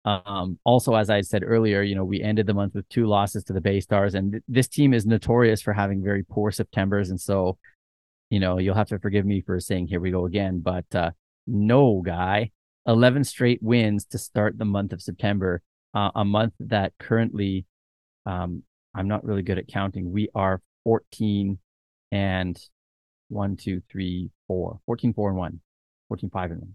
[0.06, 3.44] um, also as I said earlier, you know, we ended the month with two losses
[3.46, 7.10] to the Bay Stars, and th- this team is notorious for having very poor September's,
[7.10, 7.58] and so
[8.32, 11.12] you know, you'll have to forgive me for saying here we go again, but uh,
[11.46, 12.52] no guy,
[12.88, 15.62] 11 straight wins to start the month of September,
[15.94, 17.66] uh, a month that currently,
[18.26, 18.64] um,
[18.94, 20.12] I'm not really good at counting.
[20.12, 21.58] We are 14
[22.12, 22.60] and
[23.30, 24.80] one, two, three, four.
[24.86, 25.60] 14, 4, and 1.
[26.10, 26.74] 14, 5, and 1.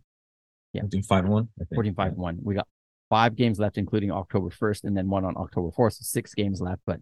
[0.73, 0.83] Yeah.
[0.89, 1.49] Doing five and one.
[1.61, 1.75] I think.
[1.75, 2.39] 14, 5, and 1.
[2.43, 2.69] We got
[3.09, 5.95] five games left, including October 1st, and then one on October 4th.
[5.95, 6.83] So six games left.
[6.87, 7.01] But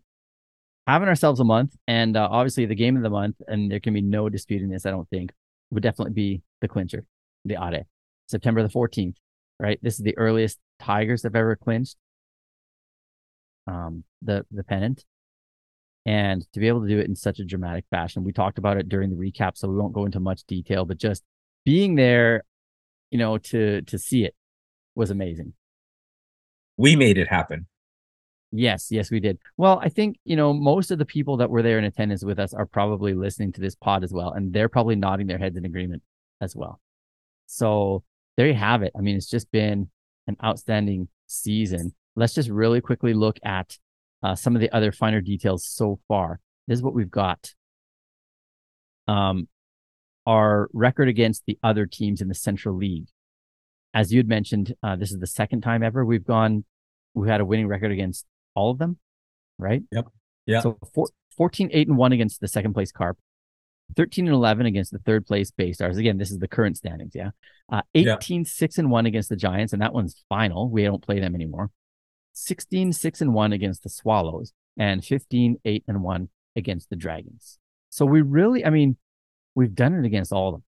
[0.86, 3.94] having ourselves a month, and uh, obviously the game of the month, and there can
[3.94, 5.32] be no disputing this, I don't think,
[5.70, 7.04] would definitely be the clincher,
[7.44, 7.84] the Ade.
[8.28, 9.16] September the 14th,
[9.60, 9.78] right?
[9.82, 11.96] This is the earliest Tigers have ever clinched
[13.66, 15.04] um, the the pennant,
[16.06, 18.24] and to be able to do it in such a dramatic fashion.
[18.24, 20.84] We talked about it during the recap, so we won't go into much detail.
[20.84, 21.22] But just
[21.64, 22.44] being there,
[23.10, 24.34] you know, to to see it
[24.94, 25.54] was amazing.
[26.76, 27.66] We made it happen.
[28.56, 29.38] Yes, yes, we did.
[29.56, 32.38] Well, I think, you know, most of the people that were there in attendance with
[32.38, 35.56] us are probably listening to this pod as well, and they're probably nodding their heads
[35.56, 36.04] in agreement
[36.40, 36.80] as well.
[37.46, 38.04] So
[38.36, 38.92] there you have it.
[38.96, 39.90] I mean, it's just been
[40.28, 41.94] an outstanding season.
[42.16, 43.78] Let's just really quickly look at
[44.22, 46.40] uh, some of the other finer details so far.
[46.66, 47.52] This is what we've got.
[49.06, 49.48] Um,
[50.26, 53.08] our record against the other teams in the Central League.
[53.92, 56.64] As you had mentioned, uh, this is the second time ever we've gone,
[57.14, 58.98] we've had a winning record against all of them,
[59.58, 59.82] right?
[59.92, 60.06] Yep.
[60.46, 60.60] Yeah.
[60.60, 63.18] So four, 14, 8, and 1 against the second place Carp,
[63.96, 65.98] 13 and 11 against the third place Bay Stars.
[65.98, 67.12] Again, this is the current standings.
[67.14, 67.30] Yeah.
[67.70, 68.44] Uh, 18, Yeah.
[68.46, 70.70] 6 and 1 against the Giants, and that one's final.
[70.70, 71.70] We don't play them anymore.
[72.34, 77.58] 16, 6 and 1 against the Swallows, and 15, 8 and 1 against the Dragons.
[77.90, 78.96] So we really, I mean,
[79.54, 80.62] we've done it against all of them.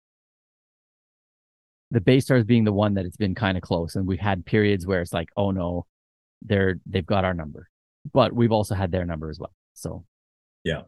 [1.91, 4.45] The Bay Stars being the one that it's been kind of close, and we've had
[4.45, 5.85] periods where it's like, oh no,
[6.41, 7.69] they're they've got our number,
[8.13, 9.53] but we've also had their number as well.
[9.73, 10.05] So
[10.63, 10.81] Yeah.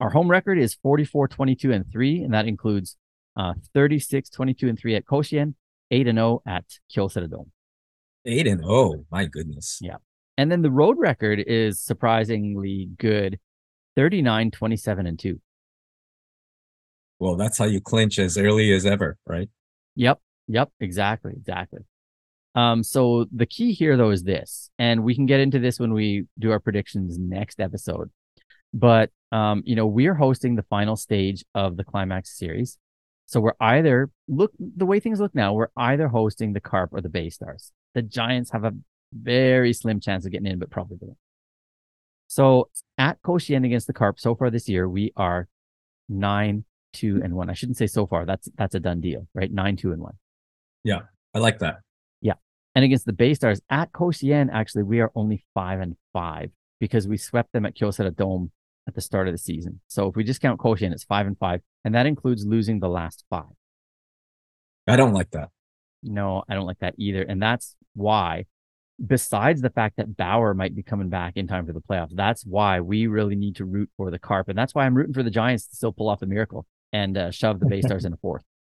[0.00, 2.96] our home record is 44, 22, and 3, and that includes
[3.36, 5.54] uh 36, 22, and 3 at Koshien,
[5.90, 6.64] 8 and 0 at
[6.94, 7.52] Kyocera Dome.
[8.24, 9.78] Eight and oh my goodness.
[9.80, 9.96] Yeah.
[10.38, 13.38] And then the road record is surprisingly good
[13.96, 15.40] 39, 27, and 2.
[17.18, 19.48] Well, that's how you clinch as early as ever, right?
[19.96, 20.20] Yep.
[20.48, 20.70] Yep.
[20.80, 21.32] Exactly.
[21.36, 21.80] Exactly.
[22.54, 25.94] Um, so the key here though is this, and we can get into this when
[25.94, 28.10] we do our predictions next episode.
[28.74, 32.76] But um, you know, we're hosting the final stage of the climax series.
[33.26, 37.00] So we're either look the way things look now, we're either hosting the Carp or
[37.00, 37.72] the Bay Stars.
[37.94, 38.74] The Giants have a
[39.12, 41.16] very slim chance of getting in, but probably will.
[42.28, 45.48] So at Koshien against the Carp so far this year, we are
[46.08, 47.50] nine, two, and one.
[47.50, 48.24] I shouldn't say so far.
[48.24, 49.52] That's that's a done deal, right?
[49.52, 50.16] Nine, two, and one.
[50.82, 51.00] Yeah,
[51.34, 51.80] I like that.
[52.20, 52.34] Yeah.
[52.74, 57.06] And against the Bay Stars at Koshien, actually, we are only five and five because
[57.06, 58.50] we swept them at Kyocera Dome
[58.88, 59.80] at the start of the season.
[59.88, 62.88] So if we just count Koshien, it's five and five, and that includes losing the
[62.88, 63.44] last five.
[64.88, 65.50] I don't like that.
[66.02, 67.22] No, I don't like that either.
[67.22, 68.44] And that's why,
[69.04, 72.44] besides the fact that Bauer might be coming back in time for the playoffs, that's
[72.44, 74.48] why we really need to root for the Carp.
[74.48, 77.16] And that's why I'm rooting for the Giants to still pull off the miracle and
[77.16, 78.42] uh, shove the Bay Stars in a fourth.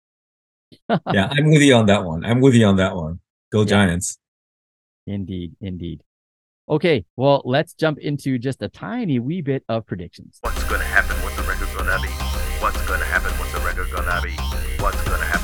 [1.11, 2.23] Yeah, I'm with you on that one.
[2.23, 3.19] I'm with you on that one.
[3.51, 3.65] Go Yeah.
[3.67, 4.17] Giants.
[5.05, 6.01] Indeed, indeed.
[6.69, 10.37] Okay, well, let's jump into just a tiny wee bit of predictions.
[10.41, 11.17] What's gonna happen?
[11.23, 12.07] What's the record gonna be?
[12.61, 13.31] What's gonna happen?
[13.37, 14.31] What's the record gonna be?
[14.81, 15.40] What's gonna happen?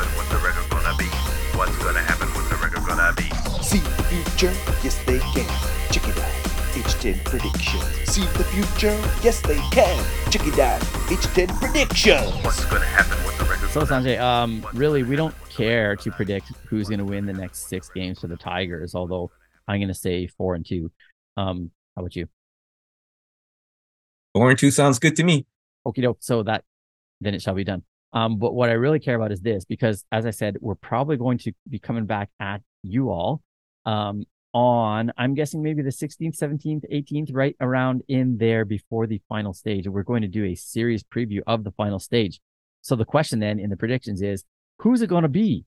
[3.67, 4.53] See the future?
[4.81, 5.45] Yes, they can.
[5.91, 6.31] Check it out.
[6.71, 7.83] H10 predictions.
[8.09, 8.97] See the future?
[9.21, 10.05] Yes, they can.
[10.31, 10.79] Check it out.
[11.09, 12.45] H10 predictions.
[12.45, 13.25] What's gonna happen?
[13.25, 17.03] with the record So Sanjay, um, really, we don't care to predict who's going to
[17.03, 18.95] win the next six games for the Tigers.
[18.95, 19.31] Although
[19.67, 20.89] I'm going to say four and two.
[21.35, 22.27] Um, how about you?
[24.33, 25.45] Four and two sounds good to me.
[25.85, 26.19] Okie doke.
[26.21, 26.63] So that
[27.19, 27.83] then it shall be done.
[28.13, 31.17] Um, but what I really care about is this because, as I said, we're probably
[31.17, 33.41] going to be coming back at you all
[33.87, 39.21] um, on, I'm guessing maybe the 16th, 17th, 18th, right around in there before the
[39.29, 39.87] final stage.
[39.87, 42.39] We're going to do a series preview of the final stage.
[42.81, 44.43] So the question then in the predictions is
[44.79, 45.65] who's it going to be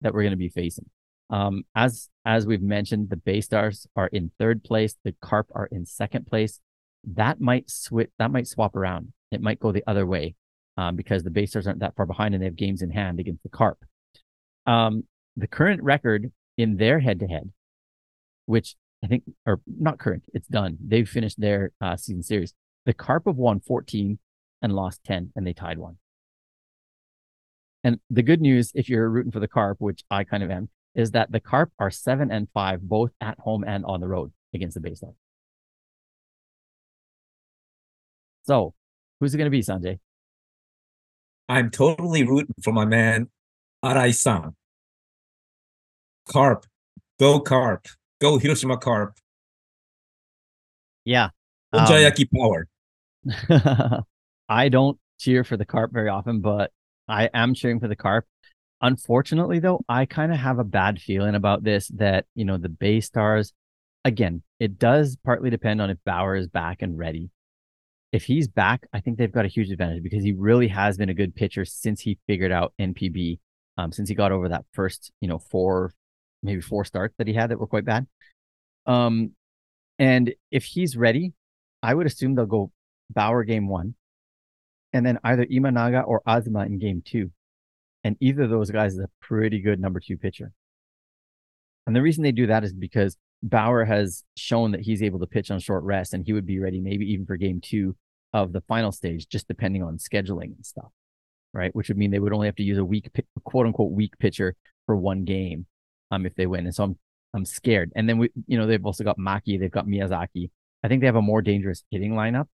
[0.00, 0.88] that we're going to be facing?
[1.30, 5.68] Um, as as we've mentioned, the Bay Stars are in third place, the Carp are
[5.72, 6.60] in second place.
[7.04, 8.10] That might switch.
[8.18, 9.12] That might swap around.
[9.30, 10.36] It might go the other way
[10.76, 13.18] um, because the Bay Stars aren't that far behind and they have games in hand
[13.18, 13.78] against the Carp.
[14.66, 15.04] Um,
[15.36, 17.50] the current record in their head-to-head,
[18.46, 20.78] which I think, are not current, it's done.
[20.84, 22.54] They've finished their uh, season series.
[22.86, 24.18] The Carp have won 14
[24.62, 25.98] and lost 10, and they tied one.
[27.82, 30.70] And the good news, if you're rooting for the Carp, which I kind of am,
[30.94, 34.32] is that the Carp are seven and five, both at home and on the road
[34.54, 35.14] against the Stars.
[38.44, 38.74] So,
[39.20, 39.98] who's it going to be, Sanjay?
[41.48, 43.28] I'm totally rooting for my man
[43.84, 44.54] Arai-san.
[46.28, 46.66] Carp.
[47.18, 47.86] Go Carp.
[48.20, 49.18] Go Hiroshima Carp.
[51.04, 51.30] Yeah.
[51.72, 51.86] Um,
[52.26, 52.68] power.
[54.48, 56.70] I don't cheer for the carp very often, but
[57.08, 58.26] I am cheering for the carp.
[58.80, 62.68] Unfortunately, though, I kind of have a bad feeling about this that, you know, the
[62.68, 63.52] Bay Stars,
[64.04, 67.30] again, it does partly depend on if Bauer is back and ready.
[68.12, 71.08] If he's back, I think they've got a huge advantage because he really has been
[71.08, 73.38] a good pitcher since he figured out NPB,
[73.78, 75.92] um, since he got over that first, you know, four,
[76.44, 78.06] maybe four starts that he had that were quite bad.
[78.86, 79.32] Um,
[79.98, 81.32] and if he's ready,
[81.82, 82.70] I would assume they'll go
[83.10, 83.94] Bauer game one,
[84.92, 87.30] and then either Imanaga or Azuma in game two.
[88.02, 90.52] And either of those guys is a pretty good number two pitcher.
[91.86, 95.26] And the reason they do that is because Bauer has shown that he's able to
[95.26, 97.96] pitch on short rest and he would be ready maybe even for game two
[98.32, 100.90] of the final stage, just depending on scheduling and stuff.
[101.52, 101.74] Right.
[101.74, 103.08] Which would mean they would only have to use a weak,
[103.44, 104.54] quote unquote, weak pitcher
[104.86, 105.66] for one game
[106.10, 106.66] um, if they win.
[106.66, 106.98] And so I'm,
[107.34, 107.92] I'm scared.
[107.96, 110.50] And then we, you know, they've also got Maki, they've got Miyazaki.
[110.82, 112.46] I think they have a more dangerous hitting lineup.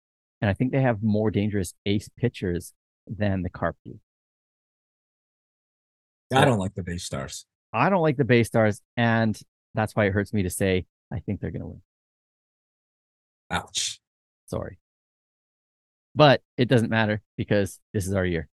[0.41, 2.73] And I think they have more dangerous ace pitchers
[3.07, 3.99] than the Carp do.
[6.33, 7.47] I don't like the Bay Stars.
[7.73, 9.39] I don't like the Bay Stars, and
[9.75, 11.83] that's why it hurts me to say I think they're going to win.
[13.51, 14.01] Ouch.
[14.47, 14.79] Sorry.
[16.15, 18.49] But it doesn't matter because this is our year.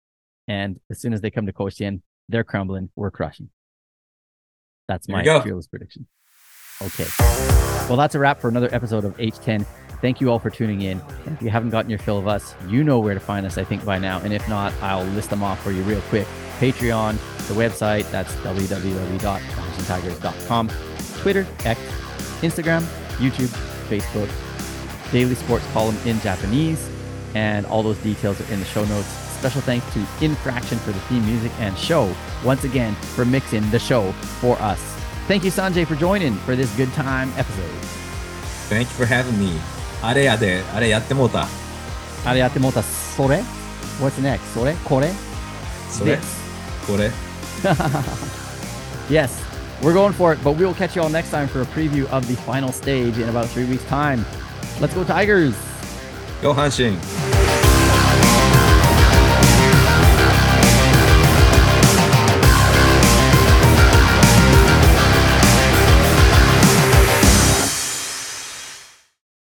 [0.47, 2.89] And as soon as they come to Koshien, they're crumbling.
[2.95, 3.49] We're crushing.
[4.87, 6.07] That's There my fearless prediction.
[6.81, 7.05] Okay.
[7.87, 9.65] Well, that's a wrap for another episode of H10.
[10.01, 10.99] Thank you all for tuning in.
[11.25, 13.57] And if you haven't gotten your fill of us, you know where to find us,
[13.57, 14.19] I think, by now.
[14.19, 16.27] And if not, I'll list them off for you real quick.
[16.59, 17.13] Patreon,
[17.47, 20.69] the website, that's www.tigers.com,
[21.21, 21.79] Twitter, X,
[22.41, 22.81] Instagram,
[23.17, 23.47] YouTube,
[23.89, 24.29] Facebook,
[25.11, 26.89] daily sports column in Japanese,
[27.33, 29.07] and all those details are in the show notes.
[29.07, 32.13] Special thanks to Infraction for the theme music and show,
[32.44, 34.80] once again, for mixing the show for us.
[35.28, 37.70] Thank you, Sanjay, for joining for this good time episode.
[38.68, 39.58] Thank you for having me.
[40.02, 41.46] あれやで、あれやってもうた。
[42.24, 43.42] あれやってもうた、それ
[44.00, 44.38] What's next?
[44.54, 45.10] それこれ
[45.90, 46.20] それ This.
[46.86, 47.10] これ
[49.10, 49.30] Yes,
[49.82, 52.06] we're going for it, but we will catch you all next time for a preview
[52.10, 54.24] of the final stage in about three weeks' time.
[54.80, 55.54] Let's go, Tigers!
[56.42, 56.96] Go 阪神